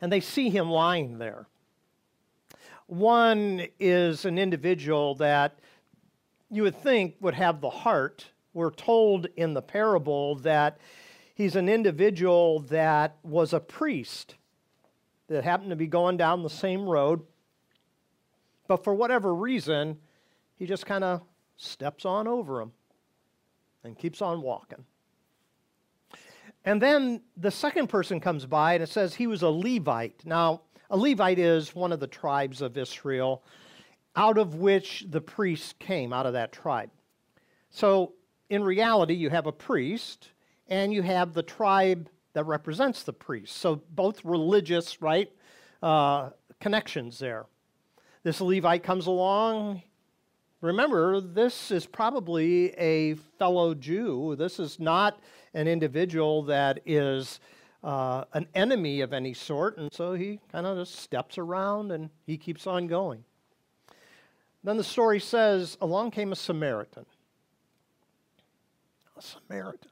and 0.01 0.12
they 0.12 0.19
see 0.19 0.49
him 0.49 0.69
lying 0.69 1.17
there. 1.17 1.47
One 2.88 3.67
is 3.80 4.25
an 4.25 4.38
individual 4.38 5.15
that 5.15 5.60
you 6.49 6.63
would 6.63 6.82
think 6.82 7.15
would 7.19 7.34
have 7.34 7.62
the 7.62 7.69
heart. 7.69 8.27
We're 8.53 8.71
told 8.71 9.27
in 9.36 9.53
the 9.53 9.62
parable 9.62 10.36
that 10.36 10.77
he's 11.36 11.56
an 11.56 11.67
individual 11.67 12.62
that 12.62 13.17
was 13.23 13.53
a 13.53 13.60
priest 13.60 14.36
that 15.27 15.43
happened 15.43 15.71
to 15.71 15.75
be 15.75 15.88
going 15.88 16.17
down 16.17 16.43
the 16.43 16.49
same 16.49 16.88
road. 16.88 17.21
But 18.67 18.84
for 18.84 18.93
whatever 18.93 19.36
reason, 19.36 19.97
he 20.56 20.65
just 20.65 20.86
kind 20.86 21.03
of 21.03 21.21
steps 21.58 22.06
on 22.06 22.27
over 22.27 22.62
him 22.62 22.71
and 23.84 23.97
keeps 23.97 24.21
on 24.21 24.41
walking. 24.41 24.86
And 26.67 26.82
then 26.82 27.21
the 27.38 27.49
second 27.49 27.88
person 27.88 28.19
comes 28.19 28.45
by 28.45 28.73
and 28.73 28.84
it 28.84 28.89
says 28.89 29.15
he 29.15 29.25
was 29.25 29.41
a 29.41 29.47
Levite. 29.47 30.25
Now, 30.25 30.63
a 30.89 30.97
Levite 30.97 31.39
is 31.39 31.73
one 31.73 31.93
of 31.93 32.01
the 32.01 32.08
tribes 32.08 32.62
of 32.62 32.77
Israel 32.77 33.41
out 34.17 34.38
of 34.38 34.56
which 34.56 35.06
the 35.10 35.21
priests 35.21 35.73
came, 35.80 36.12
out 36.12 36.25
of 36.25 36.34
that 36.34 36.51
tribe. 36.51 36.89
So, 37.69 38.15
in 38.49 38.65
reality, 38.65 39.13
you 39.13 39.30
have 39.30 39.47
a 39.47 39.51
priest 39.53 40.32
and 40.67 40.91
you 40.91 41.03
have 41.03 41.34
the 41.34 41.41
tribe 41.41 42.10
that 42.34 42.43
represents 42.43 43.03
the 43.03 43.13
priest. 43.13 43.56
So 43.56 43.82
both 43.91 44.25
religious, 44.25 45.01
right, 45.01 45.32
uh, 45.82 46.32
connections 46.60 47.17
there. 47.17 47.45
This 48.23 48.41
Levite 48.41 48.84
comes 48.84 49.08
along. 49.08 49.84
Remember, 50.62 51.22
this 51.22 51.70
is 51.70 51.86
probably 51.86 52.72
a 52.80 53.13
fellow 53.38 53.76
Jew. 53.76 54.36
This 54.36 54.60
is 54.60 54.80
not 54.80 55.20
an 55.54 55.67
individual 55.67 56.43
that 56.43 56.80
is 56.86 57.39
uh, 57.84 58.24
an 58.34 58.48
enemy 58.56 59.02
of 59.02 59.13
any 59.13 59.36
sort. 59.36 59.78
And 59.78 59.93
so 59.93 60.13
he 60.13 60.39
kind 60.52 60.65
of 60.65 60.78
just 60.78 60.96
steps 60.96 61.38
around 61.38 61.91
and 61.91 62.10
he 62.26 62.38
keeps 62.38 62.65
on 62.65 62.88
going. 62.88 63.24
Then 64.63 64.78
the 64.78 64.84
story 64.84 65.20
says, 65.20 65.78
along 65.80 66.12
came 66.12 66.32
a 66.32 66.36
Samaritan. 66.36 67.06
A 69.15 69.22
Samaritan. 69.22 69.91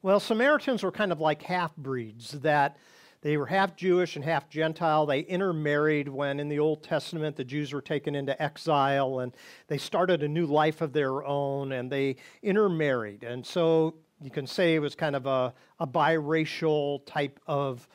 Well, 0.00 0.20
Samaritans 0.20 0.82
were 0.84 0.92
kind 0.92 1.10
of 1.10 1.20
like 1.20 1.42
half 1.42 1.74
breeds 1.76 2.30
that 2.42 2.76
they 3.24 3.38
were 3.38 3.46
half 3.46 3.74
Jewish 3.74 4.16
and 4.16 4.24
half 4.24 4.50
Gentile. 4.50 5.06
They 5.06 5.20
intermarried 5.20 6.08
when 6.08 6.38
in 6.38 6.50
the 6.50 6.58
Old 6.58 6.82
Testament 6.82 7.36
the 7.36 7.44
Jews 7.44 7.72
were 7.72 7.80
taken 7.80 8.14
into 8.14 8.40
exile 8.40 9.20
and 9.20 9.34
they 9.66 9.78
started 9.78 10.22
a 10.22 10.28
new 10.28 10.44
life 10.44 10.82
of 10.82 10.92
their 10.92 11.24
own 11.24 11.72
and 11.72 11.90
they 11.90 12.16
intermarried. 12.42 13.24
And 13.24 13.44
so 13.44 13.94
you 14.20 14.30
can 14.30 14.46
say 14.46 14.74
it 14.74 14.80
was 14.80 14.94
kind 14.94 15.16
of 15.16 15.24
a, 15.24 15.54
a 15.80 15.86
biracial 15.86 17.00
type 17.06 17.40
of 17.46 17.88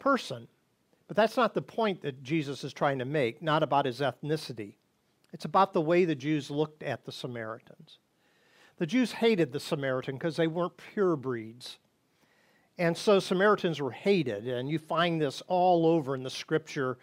person. 0.00 0.48
But 1.06 1.16
that's 1.16 1.36
not 1.36 1.54
the 1.54 1.62
point 1.62 2.02
that 2.02 2.24
Jesus 2.24 2.64
is 2.64 2.72
trying 2.72 2.98
to 2.98 3.04
make, 3.04 3.40
not 3.40 3.62
about 3.62 3.86
his 3.86 4.00
ethnicity. 4.00 4.74
It's 5.32 5.44
about 5.44 5.72
the 5.72 5.80
way 5.80 6.04
the 6.04 6.16
Jews 6.16 6.50
looked 6.50 6.82
at 6.82 7.04
the 7.04 7.12
Samaritans. 7.12 8.00
The 8.78 8.86
Jews 8.86 9.12
hated 9.12 9.52
the 9.52 9.60
Samaritan 9.60 10.16
because 10.16 10.34
they 10.34 10.48
weren't 10.48 10.76
pure 10.76 11.14
breeds. 11.14 11.78
And 12.76 12.96
so 12.96 13.20
Samaritans 13.20 13.80
were 13.80 13.92
hated, 13.92 14.48
and 14.48 14.68
you 14.68 14.78
find 14.78 15.20
this 15.20 15.42
all 15.46 15.86
over 15.86 16.14
in 16.14 16.24
the 16.24 16.30
scripture 16.30 16.98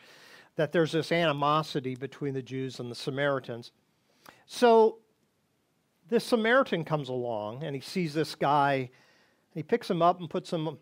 that 0.55 0.73
there's 0.73 0.91
this 0.91 1.11
animosity 1.11 1.95
between 1.95 2.33
the 2.33 2.41
Jews 2.41 2.79
and 2.79 2.91
the 2.91 2.95
Samaritans. 2.95 3.71
So 4.45 4.97
this 6.09 6.25
Samaritan 6.25 6.83
comes 6.83 7.07
along 7.07 7.63
and 7.63 7.73
he 7.73 7.81
sees 7.81 8.13
this 8.13 8.35
guy, 8.35 8.73
and 8.75 8.89
he 9.53 9.63
picks 9.63 9.89
him 9.89 10.01
up 10.01 10.19
and 10.19 10.29
puts 10.29 10.51
him 10.51 10.77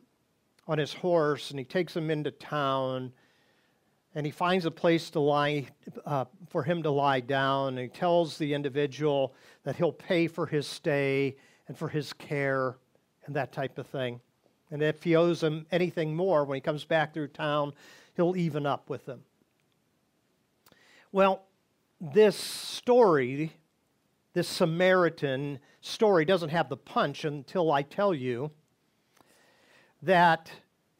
on 0.67 0.77
his 0.79 0.93
horse, 0.93 1.51
and 1.51 1.59
he 1.59 1.65
takes 1.65 1.95
him 1.95 2.09
into 2.09 2.31
town 2.31 3.13
and 4.15 4.25
he 4.25 4.31
finds 4.31 4.65
a 4.65 4.71
place 4.71 5.11
to 5.11 5.19
lie 5.19 5.67
uh, 6.03 6.25
for 6.49 6.63
him 6.63 6.81
to 6.81 6.89
lie 6.89 7.19
down. 7.19 7.77
And 7.77 7.79
he 7.79 7.87
tells 7.87 8.39
the 8.39 8.55
individual 8.55 9.35
that 9.63 9.75
he'll 9.75 9.91
pay 9.91 10.27
for 10.27 10.47
his 10.47 10.65
stay 10.65 11.37
and 11.67 11.77
for 11.77 11.87
his 11.87 12.11
care 12.13 12.75
and 13.27 13.35
that 13.35 13.51
type 13.51 13.77
of 13.77 13.85
thing 13.85 14.19
and 14.71 14.81
if 14.81 15.03
he 15.03 15.15
owes 15.15 15.41
him 15.41 15.65
anything 15.71 16.15
more 16.15 16.45
when 16.45 16.55
he 16.55 16.61
comes 16.61 16.85
back 16.85 17.13
through 17.13 17.27
town 17.27 17.73
he'll 18.15 18.35
even 18.35 18.65
up 18.65 18.89
with 18.89 19.05
them. 19.05 19.23
well 21.11 21.43
this 21.99 22.35
story 22.35 23.53
this 24.33 24.47
samaritan 24.47 25.59
story 25.81 26.23
doesn't 26.23 26.49
have 26.49 26.69
the 26.69 26.77
punch 26.77 27.25
until 27.25 27.71
i 27.71 27.81
tell 27.81 28.13
you 28.13 28.51
that 30.01 30.49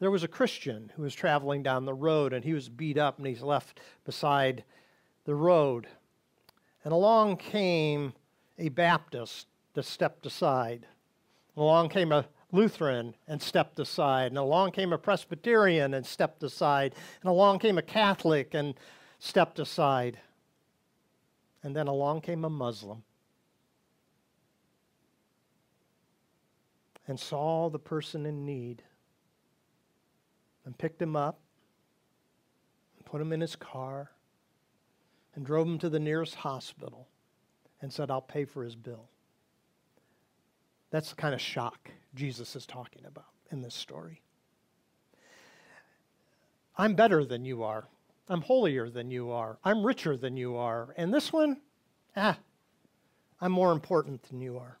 there 0.00 0.10
was 0.10 0.24
a 0.24 0.28
Christian 0.28 0.90
who 0.96 1.02
was 1.02 1.14
traveling 1.14 1.62
down 1.62 1.84
the 1.84 1.94
road 1.94 2.32
and 2.32 2.42
he 2.42 2.54
was 2.54 2.68
beat 2.68 2.98
up 2.98 3.18
and 3.18 3.26
he's 3.26 3.42
left 3.42 3.80
beside 4.04 4.64
the 5.24 5.34
road. 5.34 5.86
And 6.84 6.92
along 6.92 7.36
came 7.36 8.14
a 8.58 8.70
Baptist 8.70 9.46
that 9.74 9.84
stepped 9.84 10.24
aside. 10.24 10.86
Along 11.56 11.90
came 11.90 12.12
a 12.12 12.26
Lutheran 12.52 13.14
and 13.28 13.40
stepped 13.40 13.78
aside. 13.78 14.32
And 14.32 14.38
along 14.38 14.72
came 14.72 14.92
a 14.92 14.98
Presbyterian 14.98 15.94
and 15.94 16.04
stepped 16.04 16.42
aside. 16.42 16.94
And 17.22 17.30
along 17.30 17.60
came 17.60 17.78
a 17.78 17.82
Catholic 17.82 18.54
and 18.54 18.74
stepped 19.18 19.58
aside. 19.58 20.18
And 21.62 21.76
then 21.76 21.86
along 21.86 22.22
came 22.22 22.44
a 22.44 22.50
Muslim 22.50 23.02
and 27.06 27.18
saw 27.18 27.68
the 27.68 27.78
person 27.78 28.24
in 28.26 28.44
need 28.44 28.82
and 30.64 30.76
picked 30.76 31.02
him 31.02 31.16
up 31.16 31.40
and 32.96 33.04
put 33.04 33.20
him 33.20 33.32
in 33.32 33.40
his 33.40 33.56
car 33.56 34.12
and 35.34 35.44
drove 35.44 35.66
him 35.66 35.78
to 35.78 35.88
the 35.88 35.98
nearest 35.98 36.36
hospital 36.36 37.08
and 37.82 37.92
said, 37.92 38.10
I'll 38.10 38.20
pay 38.20 38.44
for 38.44 38.62
his 38.62 38.76
bill. 38.76 39.08
That's 40.90 41.10
the 41.10 41.16
kind 41.16 41.34
of 41.34 41.40
shock 41.40 41.90
Jesus 42.14 42.56
is 42.56 42.66
talking 42.66 43.04
about 43.06 43.26
in 43.50 43.62
this 43.62 43.74
story. 43.74 44.22
I'm 46.76 46.94
better 46.94 47.24
than 47.24 47.44
you 47.44 47.62
are. 47.62 47.86
I'm 48.28 48.42
holier 48.42 48.88
than 48.88 49.10
you 49.10 49.30
are. 49.30 49.58
I'm 49.64 49.84
richer 49.84 50.16
than 50.16 50.36
you 50.36 50.56
are. 50.56 50.94
And 50.96 51.12
this 51.12 51.32
one, 51.32 51.60
ah, 52.16 52.38
I'm 53.40 53.52
more 53.52 53.72
important 53.72 54.22
than 54.24 54.40
you 54.40 54.58
are. 54.58 54.78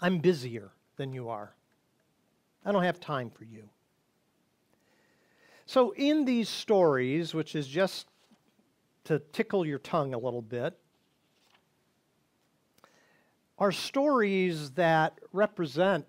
I'm 0.00 0.18
busier 0.18 0.70
than 0.96 1.12
you 1.12 1.28
are. 1.28 1.54
I 2.64 2.72
don't 2.72 2.84
have 2.84 3.00
time 3.00 3.30
for 3.30 3.44
you. 3.44 3.68
So, 5.66 5.92
in 5.96 6.24
these 6.24 6.48
stories, 6.48 7.32
which 7.32 7.54
is 7.54 7.66
just 7.66 8.06
to 9.04 9.18
tickle 9.32 9.64
your 9.64 9.78
tongue 9.78 10.14
a 10.14 10.18
little 10.18 10.42
bit, 10.42 10.76
are 13.60 13.70
stories 13.70 14.70
that 14.70 15.18
represent 15.32 16.06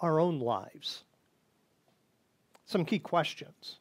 our 0.00 0.18
own 0.18 0.40
lives. 0.40 1.04
Some 2.66 2.84
key 2.84 2.98
questions. 2.98 3.78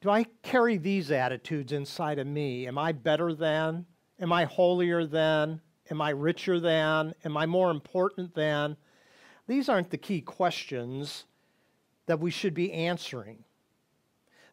Do 0.00 0.10
I 0.10 0.26
carry 0.42 0.76
these 0.76 1.10
attitudes 1.10 1.72
inside 1.72 2.18
of 2.18 2.26
me? 2.26 2.66
Am 2.66 2.76
I 2.76 2.92
better 2.92 3.32
than? 3.32 3.86
Am 4.20 4.32
I 4.32 4.44
holier 4.44 5.06
than? 5.06 5.60
Am 5.90 6.00
I 6.02 6.10
richer 6.10 6.58
than? 6.58 7.14
Am 7.24 7.36
I 7.36 7.46
more 7.46 7.70
important 7.70 8.34
than? 8.34 8.76
These 9.46 9.68
aren't 9.68 9.90
the 9.90 9.98
key 9.98 10.20
questions 10.20 11.24
that 12.06 12.20
we 12.20 12.30
should 12.30 12.54
be 12.54 12.72
answering. 12.72 13.44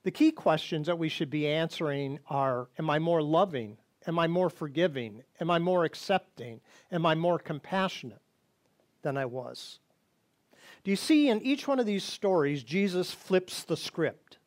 The 0.04 0.12
key 0.12 0.32
questions 0.32 0.88
that 0.88 0.98
we 0.98 1.10
should 1.10 1.30
be 1.30 1.48
answering 1.48 2.20
are 2.30 2.70
Am 2.78 2.90
I 2.90 3.00
more 3.00 3.22
loving? 3.22 3.78
Am 4.08 4.18
I 4.18 4.28
more 4.28 4.50
forgiving? 4.50 5.24
Am 5.40 5.52
I 5.52 5.60
more 5.60 5.86
accepting? 5.86 6.62
Am 6.92 7.06
I 7.06 7.16
more 7.16 7.38
compassionate 7.38 8.22
than 9.04 9.18
I 9.18 9.26
was? 9.26 9.80
Do 10.84 10.90
you 10.90 10.98
see 10.98 11.30
in 11.30 11.42
each 11.42 11.68
one 11.68 11.80
of 11.80 11.86
these 11.86 12.04
stories, 12.04 12.64
Jesus 12.64 13.12
flips 13.12 13.64
the 13.64 13.78
script? 13.78 14.38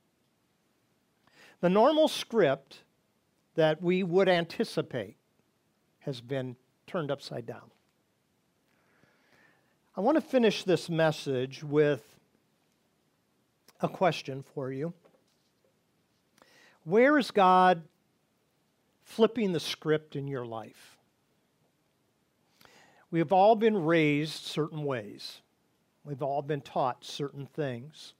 The 1.60 1.70
normal 1.70 2.08
script 2.08 2.78
that 3.54 3.80
we 3.80 4.02
would 4.02 4.28
anticipate 4.28 5.16
has 6.00 6.20
been 6.20 6.56
turned 6.86 7.10
upside 7.10 7.46
down. 7.46 7.70
I 9.96 10.00
want 10.00 10.16
to 10.16 10.20
finish 10.20 10.64
this 10.64 10.90
message 10.90 11.62
with 11.62 12.02
a 13.80 13.88
question 13.88 14.42
for 14.54 14.72
you. 14.72 14.92
Where 16.82 17.16
is 17.16 17.30
God 17.30 17.82
flipping 19.04 19.52
the 19.52 19.60
script 19.60 20.16
in 20.16 20.26
your 20.26 20.44
life? 20.44 20.96
We 23.10 23.20
have 23.20 23.32
all 23.32 23.54
been 23.54 23.84
raised 23.84 24.42
certain 24.42 24.84
ways. 24.84 25.40
We've 26.04 26.22
all 26.22 26.42
been 26.42 26.60
taught 26.60 27.04
certain 27.04 27.46
things. 27.46 28.14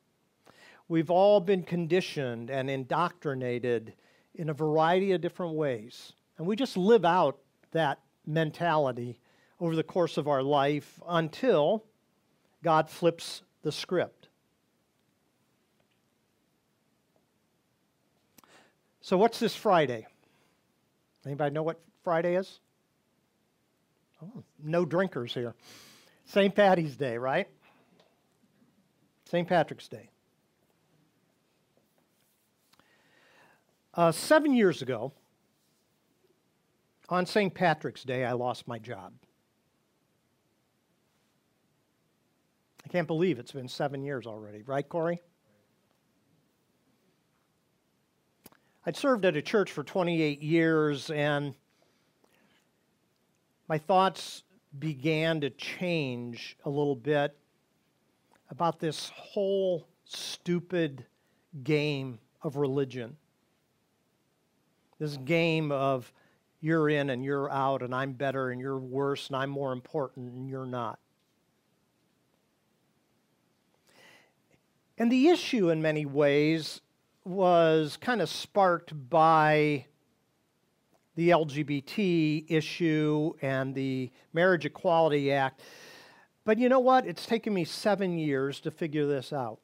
We've 0.88 1.10
all 1.10 1.40
been 1.40 1.64
conditioned 1.64 2.50
and 2.50 2.70
indoctrinated 2.70 3.94
in 4.34 4.50
a 4.50 4.54
variety 4.54 5.12
of 5.12 5.20
different 5.20 5.54
ways. 5.54 6.12
And 6.38 6.46
we 6.46 6.56
just 6.56 6.76
live 6.76 7.04
out 7.04 7.38
that 7.72 8.00
mentality 8.26 9.18
over 9.60 9.74
the 9.74 9.82
course 9.82 10.16
of 10.16 10.28
our 10.28 10.42
life 10.42 11.00
until 11.08 11.84
God 12.62 12.88
flips 12.88 13.42
the 13.62 13.72
script. 13.72 14.28
So, 19.00 19.18
what's 19.18 19.38
this 19.38 19.54
Friday? 19.54 20.06
Anybody 21.26 21.54
know 21.54 21.62
what 21.62 21.80
Friday 22.02 22.36
is? 22.36 22.60
Oh, 24.22 24.42
no 24.62 24.84
drinkers 24.84 25.34
here. 25.34 25.54
St. 26.26 26.54
Patty's 26.54 26.96
Day, 26.96 27.18
right? 27.18 27.48
St. 29.26 29.48
Patrick's 29.48 29.88
Day. 29.88 30.10
Uh, 33.94 34.12
seven 34.12 34.54
years 34.54 34.82
ago, 34.82 35.12
on 37.08 37.26
St. 37.26 37.54
Patrick's 37.54 38.02
Day, 38.02 38.24
I 38.24 38.32
lost 38.32 38.66
my 38.66 38.78
job. 38.78 39.12
I 42.84 42.88
can't 42.88 43.06
believe 43.06 43.38
it's 43.38 43.52
been 43.52 43.68
seven 43.68 44.02
years 44.02 44.26
already, 44.26 44.62
right, 44.62 44.88
Corey? 44.88 45.20
I'd 48.86 48.96
served 48.96 49.24
at 49.24 49.34
a 49.34 49.40
church 49.40 49.72
for 49.72 49.82
28 49.82 50.42
years, 50.42 51.10
and 51.10 51.54
my 53.66 53.78
thoughts 53.78 54.42
began 54.78 55.40
to 55.40 55.48
change 55.48 56.58
a 56.66 56.70
little 56.70 56.96
bit 56.96 57.34
about 58.50 58.78
this 58.80 59.10
whole 59.16 59.88
stupid 60.04 61.06
game 61.62 62.18
of 62.42 62.56
religion. 62.56 63.16
This 64.98 65.16
game 65.16 65.72
of 65.72 66.12
you're 66.60 66.90
in 66.90 67.08
and 67.08 67.24
you're 67.24 67.50
out, 67.50 67.80
and 67.80 67.94
I'm 67.94 68.12
better 68.12 68.50
and 68.50 68.60
you're 68.60 68.78
worse, 68.78 69.28
and 69.28 69.36
I'm 69.36 69.48
more 69.48 69.72
important 69.72 70.30
and 70.34 70.48
you're 70.48 70.66
not. 70.66 70.98
And 74.98 75.10
the 75.10 75.28
issue, 75.28 75.70
in 75.70 75.80
many 75.80 76.04
ways, 76.04 76.82
was 77.24 77.96
kind 77.96 78.20
of 78.20 78.28
sparked 78.28 78.92
by 79.08 79.86
the 81.16 81.30
LGBT 81.30 82.44
issue 82.48 83.32
and 83.40 83.74
the 83.74 84.10
Marriage 84.32 84.66
Equality 84.66 85.32
Act. 85.32 85.62
But 86.44 86.58
you 86.58 86.68
know 86.68 86.80
what? 86.80 87.06
It's 87.06 87.26
taken 87.26 87.54
me 87.54 87.64
seven 87.64 88.18
years 88.18 88.60
to 88.60 88.70
figure 88.70 89.06
this 89.06 89.32
out. 89.32 89.60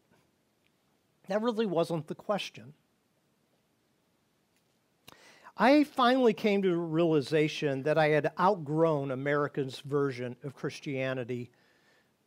That 1.28 1.42
really 1.42 1.66
wasn't 1.66 2.06
the 2.06 2.14
question. 2.14 2.72
I 5.56 5.84
finally 5.84 6.32
came 6.32 6.62
to 6.62 6.72
a 6.72 6.76
realization 6.76 7.82
that 7.82 7.98
I 7.98 8.08
had 8.08 8.32
outgrown 8.40 9.10
America's 9.10 9.80
version 9.80 10.36
of 10.42 10.54
Christianity 10.54 11.50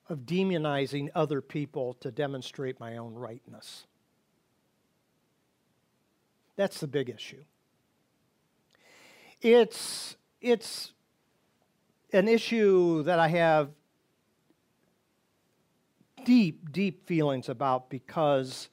of 0.07 0.19
demonizing 0.19 1.09
other 1.15 1.41
people 1.41 1.95
to 1.95 2.11
demonstrate 2.11 2.79
my 2.79 2.97
own 2.97 3.15
rightness. 3.15 3.87
That's 6.55 6.79
the 6.79 6.87
big 6.87 7.09
issue. 7.09 7.43
It's, 9.41 10.15
it's 10.41 10.93
an 12.11 12.27
issue 12.27 13.03
that 13.03 13.19
I 13.19 13.27
have 13.27 13.69
deep, 16.23 16.71
deep 16.71 17.05
feelings 17.05 17.49
about 17.49 17.89
because 17.89 18.69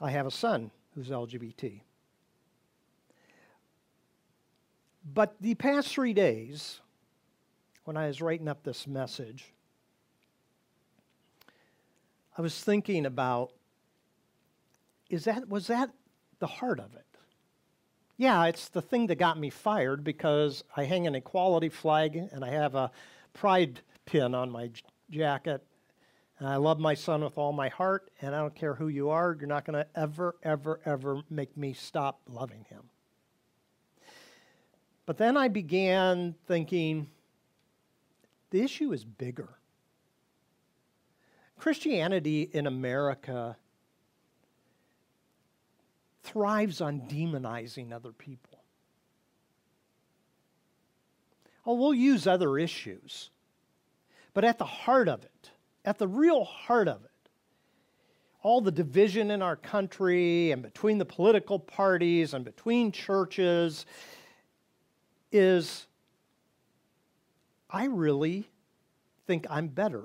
I 0.00 0.10
have 0.10 0.26
a 0.26 0.30
son 0.30 0.70
who's 0.94 1.10
LGBT. 1.10 1.80
But 5.14 5.36
the 5.40 5.54
past 5.54 5.88
three 5.88 6.12
days, 6.12 6.80
when 7.84 7.96
I 7.96 8.06
was 8.08 8.20
writing 8.20 8.48
up 8.48 8.62
this 8.62 8.86
message, 8.86 9.52
I 12.36 12.42
was 12.42 12.58
thinking 12.62 13.06
about 13.06 13.52
is 15.08 15.24
that 15.24 15.48
was 15.48 15.68
that 15.68 15.90
the 16.38 16.46
heart 16.46 16.80
of 16.80 16.94
it? 16.94 17.04
Yeah, 18.16 18.46
it's 18.46 18.68
the 18.68 18.82
thing 18.82 19.06
that 19.08 19.16
got 19.16 19.38
me 19.38 19.50
fired 19.50 20.02
because 20.02 20.64
I 20.76 20.84
hang 20.84 21.06
an 21.06 21.14
equality 21.14 21.68
flag 21.68 22.16
and 22.16 22.44
I 22.44 22.48
have 22.48 22.74
a 22.74 22.90
pride 23.34 23.80
pin 24.06 24.34
on 24.34 24.50
my 24.50 24.70
jacket. 25.10 25.62
And 26.38 26.48
I 26.48 26.56
love 26.56 26.78
my 26.78 26.94
son 26.94 27.24
with 27.24 27.38
all 27.38 27.52
my 27.52 27.70
heart, 27.70 28.10
and 28.20 28.34
I 28.34 28.40
don't 28.40 28.54
care 28.54 28.74
who 28.74 28.88
you 28.88 29.08
are, 29.08 29.34
you're 29.38 29.48
not 29.48 29.64
going 29.64 29.82
to 29.82 29.86
ever, 29.98 30.36
ever, 30.42 30.80
ever 30.84 31.22
make 31.30 31.56
me 31.56 31.72
stop 31.72 32.20
loving 32.28 32.66
him. 32.68 32.82
But 35.06 35.16
then 35.16 35.36
I 35.36 35.48
began 35.48 36.34
thinking 36.46 37.06
the 38.50 38.60
issue 38.60 38.92
is 38.92 39.04
bigger. 39.04 39.48
Christianity 41.58 42.50
in 42.52 42.66
America 42.66 43.56
thrives 46.26 46.80
on 46.80 47.02
demonizing 47.02 47.92
other 47.92 48.12
people. 48.12 48.64
Oh, 51.64 51.74
we'll 51.74 51.94
use 51.94 52.26
other 52.26 52.58
issues. 52.58 53.30
But 54.34 54.44
at 54.44 54.58
the 54.58 54.64
heart 54.64 55.08
of 55.08 55.24
it, 55.24 55.50
at 55.84 55.98
the 55.98 56.06
real 56.06 56.44
heart 56.44 56.88
of 56.88 57.04
it, 57.04 57.10
all 58.42 58.60
the 58.60 58.70
division 58.70 59.30
in 59.30 59.42
our 59.42 59.56
country 59.56 60.52
and 60.52 60.62
between 60.62 60.98
the 60.98 61.04
political 61.04 61.58
parties 61.58 62.34
and 62.34 62.44
between 62.44 62.92
churches 62.92 63.86
is 65.32 65.86
I 67.68 67.86
really 67.86 68.48
think 69.26 69.46
I'm 69.50 69.66
better 69.68 70.04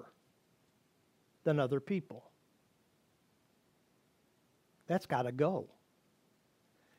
than 1.44 1.60
other 1.60 1.80
people. 1.80 2.24
That's 4.88 5.06
got 5.06 5.24
to 5.24 5.32
go. 5.32 5.68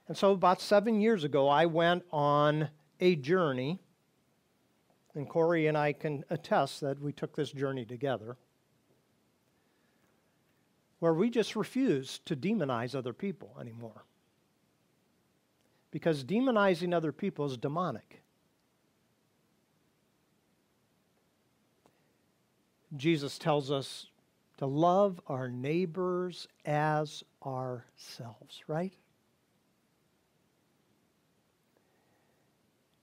And 0.09 0.17
so, 0.17 0.33
about 0.33 0.61
seven 0.61 1.01
years 1.01 1.25
ago, 1.25 1.49
I 1.49 1.67
went 1.67 2.05
on 2.11 2.69
a 3.01 3.17
journey, 3.17 3.81
and 5.15 5.29
Corey 5.29 5.67
and 5.67 5.79
I 5.79 5.93
can 5.93 6.25
attest 6.31 6.81
that 6.81 7.01
we 7.01 7.13
took 7.13 7.37
this 7.37 7.53
journey 7.53 7.85
together, 7.85 8.37
where 10.99 11.15
we 11.15 11.31
just 11.31 11.57
refuse 11.57 12.21
to 12.27 12.37
demonize 12.37 12.95
other 12.95 13.13
people 13.13 13.57
anymore. 13.61 14.05
Because 15.91 16.25
demonizing 16.25 16.95
other 16.95 17.13
people 17.13 17.45
is 17.45 17.57
demonic. 17.57 18.23
Jesus 22.97 23.39
tells 23.39 23.71
us 23.71 24.07
to 24.59 24.67
love 24.67 25.21
our 25.27 25.49
neighbors 25.49 26.49
as 26.65 27.23
ourselves, 27.45 28.63
right? 28.67 28.93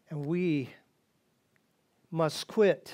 And 0.09 0.25
we 0.25 0.69
must 2.11 2.47
quit 2.47 2.91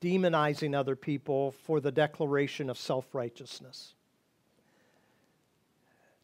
demonizing 0.00 0.74
other 0.74 0.96
people 0.96 1.52
for 1.52 1.80
the 1.80 1.92
declaration 1.92 2.68
of 2.68 2.78
self 2.78 3.14
righteousness. 3.14 3.94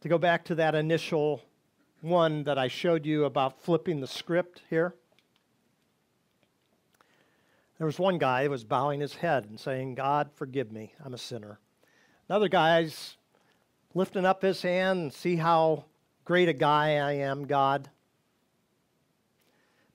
To 0.01 0.09
go 0.09 0.19
back 0.19 0.45
to 0.47 0.55
that 0.57 0.75
initial 0.75 1.43
one 2.01 2.45
that 2.45 2.59
I 2.59 2.69
showed 2.69 3.05
you 3.05 3.25
about 3.25 3.61
flipping 3.61 4.01
the 4.01 4.07
script 4.07 4.63
here. 4.71 4.95
There 7.79 7.87
was 7.87 7.99
one 7.99 8.19
guy 8.19 8.45
who 8.45 8.51
was 8.51 8.65
bowing 8.65 9.01
his 9.01 9.15
head 9.15 9.45
and 9.45 9.59
saying, 9.59 9.95
God, 9.95 10.31
forgive 10.35 10.73
me, 10.73 10.95
I'm 11.05 11.15
a 11.15 11.19
sinner. 11.19 11.61
Another 12.29 12.49
guy's 12.49 13.17
lifting 13.95 14.25
up 14.25 14.43
his 14.43 14.63
hand 14.63 14.99
and 14.99 15.13
see 15.13 15.37
how 15.37 15.85
great 16.25 16.49
a 16.49 16.53
guy 16.53 16.97
I 16.97 17.13
am, 17.13 17.47
God. 17.47 17.89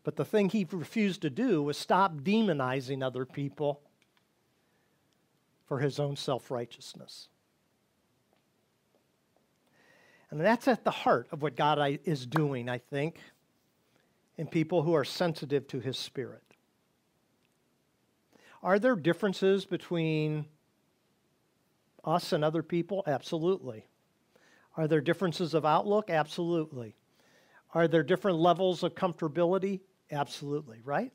But 0.04 0.18
the 0.18 0.26
thing 0.26 0.50
he 0.50 0.68
refused 0.70 1.22
to 1.22 1.30
do 1.30 1.63
was 1.63 1.78
stop 1.78 2.18
demonizing 2.18 3.04
other 3.04 3.26
people 3.26 3.82
for 5.66 5.80
his 5.80 6.00
own 6.00 6.16
self 6.16 6.52
righteousness. 6.52 7.30
And 10.30 10.42
that's 10.42 10.68
at 10.68 10.84
the 10.84 10.92
heart 10.92 11.28
of 11.32 11.42
what 11.42 11.56
God 11.56 12.00
is 12.06 12.26
doing, 12.26 12.68
I 12.68 12.80
think, 12.80 13.20
in 14.38 14.48
people 14.48 14.82
who 14.82 14.96
are 14.96 15.06
sensitive 15.06 15.68
to 15.68 15.80
his 15.80 15.98
spirit. 15.98 16.42
Are 18.63 18.80
there 18.80 18.96
differences 18.96 19.66
between 19.66 20.46
us 22.04 22.34
and 22.34 22.44
other 22.44 22.63
people? 22.63 23.04
Absolutely. 23.06 23.86
Are 24.76 24.88
there 24.88 25.02
differences 25.02 25.54
of 25.54 25.66
outlook? 25.66 26.10
Absolutely. 26.10 26.96
Are 27.74 27.88
there 27.88 28.04
different 28.04 28.39
levels 28.39 28.84
of 28.84 28.96
comfortability? 28.96 29.82
Absolutely, 30.13 30.80
right? 30.86 31.12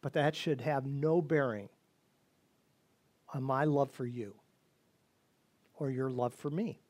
But 0.00 0.14
that 0.14 0.34
should 0.34 0.62
have 0.62 0.86
no 0.86 1.20
bearing 1.20 1.68
on 3.34 3.42
my 3.42 3.64
love 3.64 3.90
for 3.90 4.06
you 4.06 4.34
or 5.76 5.90
your 5.90 6.08
love 6.08 6.32
for 6.32 6.48
me. 6.48 6.80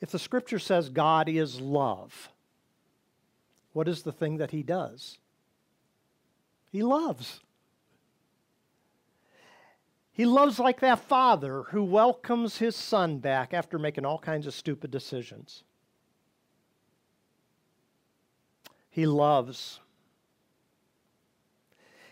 If 0.00 0.10
the 0.10 0.18
scripture 0.18 0.58
says 0.58 0.90
God 0.90 1.28
is 1.28 1.60
love, 1.60 2.28
what 3.72 3.88
is 3.88 4.02
the 4.02 4.12
thing 4.12 4.36
that 4.36 4.50
he 4.50 4.62
does? 4.62 5.18
He 6.70 6.82
loves. 6.82 7.40
He 10.12 10.26
loves 10.26 10.58
like 10.58 10.80
that 10.80 11.00
father 11.00 11.62
who 11.70 11.82
welcomes 11.82 12.58
his 12.58 12.76
son 12.76 13.18
back 13.18 13.54
after 13.54 13.78
making 13.78 14.04
all 14.04 14.18
kinds 14.18 14.46
of 14.46 14.52
stupid 14.52 14.90
decisions. 14.90 15.64
He 18.90 19.06
loves. 19.06 19.80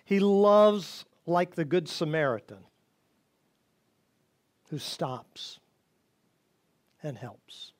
He 0.04 0.20
loves 0.20 1.04
like 1.26 1.54
the 1.54 1.64
Good 1.64 1.88
Samaritan 1.88 2.64
who 4.70 4.78
stops 4.78 5.58
and 7.02 7.16
helps. 7.16 7.72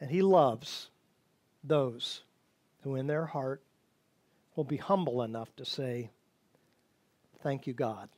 And 0.00 0.10
he 0.10 0.22
loves 0.22 0.90
those 1.62 2.22
who, 2.82 2.96
in 2.96 3.06
their 3.06 3.26
heart, 3.26 3.62
will 4.54 4.64
be 4.64 4.76
humble 4.76 5.22
enough 5.22 5.54
to 5.56 5.64
say, 5.64 6.10
Thank 7.42 7.66
you, 7.66 7.74
God, 7.74 8.08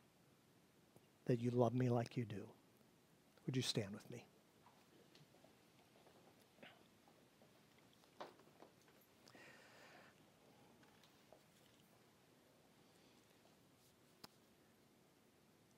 that 1.27 1.40
you 1.40 1.51
love 1.51 1.75
me 1.75 1.88
like 1.88 2.16
you 2.16 2.25
do. 2.25 2.47
Would 3.45 3.57
you 3.57 3.62
stand 3.62 3.92
with 3.92 4.09
me? 4.11 4.25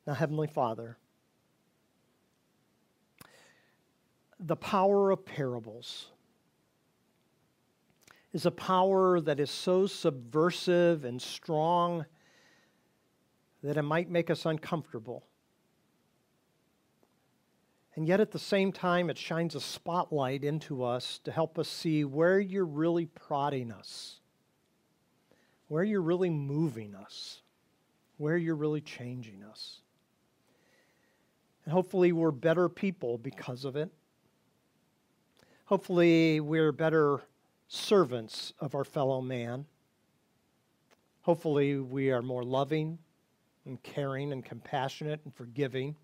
Now, 0.09 0.15
Heavenly 0.15 0.47
Father, 0.47 0.97
the 4.41 4.57
power 4.57 5.11
of 5.11 5.27
parables 5.27 6.07
is 8.33 8.47
a 8.47 8.51
power 8.51 9.21
that 9.21 9.39
is 9.39 9.51
so 9.51 9.87
subversive 9.87 11.05
and 11.05 11.21
strong 11.21 12.07
that 13.63 13.77
it 13.77 13.83
might 13.83 14.09
make 14.09 14.31
us 14.31 14.47
uncomfortable. 14.47 15.27
And 17.95 18.09
yet, 18.09 18.19
at 18.19 18.31
the 18.31 18.39
same 18.39 18.73
time, 18.73 19.11
it 19.11 19.19
shines 19.19 19.55
a 19.55 19.61
spotlight 19.61 20.43
into 20.43 20.85
us 20.85 21.19
to 21.25 21.31
help 21.31 21.59
us 21.59 21.69
see 21.69 22.07
where 22.07 22.41
you're 22.41 22.65
really 22.65 23.05
prodding 23.05 23.71
us, 23.71 24.21
where 25.67 25.85
you're 25.85 26.01
really 26.01 26.31
moving 26.31 26.95
us, 26.95 27.43
where 28.17 28.39
you're 28.39 28.57
really 28.57 28.81
changing 28.81 29.45
us. 29.45 29.83
And 31.69 31.75
hopefully, 31.75 32.13
we're 32.13 32.31
better 32.31 32.67
people 32.71 33.19
because 33.19 33.67
of 33.67 33.77
it. 33.77 33.91
Hopefully, 35.67 36.41
we're 36.41 36.73
better 36.73 37.21
servants 37.69 38.55
of 38.59 38.75
our 38.75 38.85
fellow 38.85 39.21
man. 39.21 39.67
Hopefully, 41.21 41.77
we 41.77 42.11
are 42.11 42.23
more 42.23 42.43
loving 42.43 42.99
and 43.67 43.83
caring 43.83 44.33
and 44.33 44.43
compassionate 44.43 45.21
and 45.27 45.35
forgiving. 45.35 45.95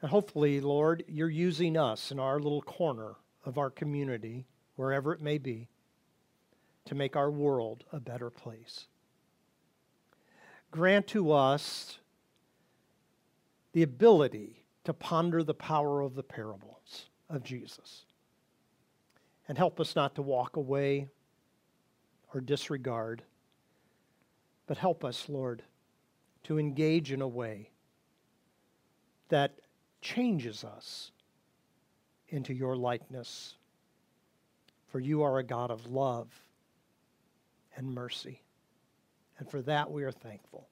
And 0.00 0.08
hopefully, 0.08 0.60
Lord, 0.60 1.02
you're 1.08 1.28
using 1.28 1.76
us 1.76 2.12
in 2.12 2.20
our 2.20 2.38
little 2.38 2.62
corner 2.62 3.16
of 3.44 3.58
our 3.58 3.70
community, 3.70 4.46
wherever 4.76 5.12
it 5.12 5.20
may 5.20 5.38
be, 5.38 5.66
to 6.84 6.94
make 6.94 7.16
our 7.16 7.32
world 7.32 7.82
a 7.92 7.98
better 7.98 8.30
place. 8.30 8.86
Grant 10.70 11.08
to 11.08 11.32
us 11.32 11.98
the 13.72 13.82
ability 13.82 14.64
to 14.84 14.92
ponder 14.92 15.42
the 15.42 15.54
power 15.54 16.00
of 16.00 16.14
the 16.14 16.22
parables 16.22 17.06
of 17.28 17.42
Jesus. 17.42 18.04
And 19.48 19.56
help 19.58 19.80
us 19.80 19.96
not 19.96 20.14
to 20.16 20.22
walk 20.22 20.56
away 20.56 21.08
or 22.32 22.40
disregard, 22.40 23.22
but 24.66 24.78
help 24.78 25.04
us, 25.04 25.28
Lord, 25.28 25.62
to 26.44 26.58
engage 26.58 27.12
in 27.12 27.20
a 27.20 27.28
way 27.28 27.70
that 29.28 29.58
changes 30.00 30.64
us 30.64 31.10
into 32.28 32.52
your 32.52 32.76
likeness. 32.76 33.54
For 34.88 35.00
you 35.00 35.22
are 35.22 35.38
a 35.38 35.44
God 35.44 35.70
of 35.70 35.86
love 35.86 36.28
and 37.76 37.94
mercy. 37.94 38.42
And 39.38 39.50
for 39.50 39.62
that 39.62 39.90
we 39.90 40.04
are 40.04 40.12
thankful. 40.12 40.68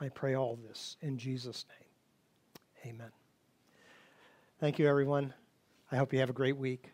I 0.00 0.08
pray 0.08 0.34
all 0.34 0.58
this 0.66 0.96
in 1.02 1.18
Jesus' 1.18 1.66
name. 1.68 2.94
Amen. 2.94 3.10
Thank 4.58 4.78
you, 4.78 4.88
everyone. 4.88 5.34
I 5.92 5.96
hope 5.96 6.12
you 6.12 6.20
have 6.20 6.30
a 6.30 6.34
great 6.34 6.56
week. 6.56 6.90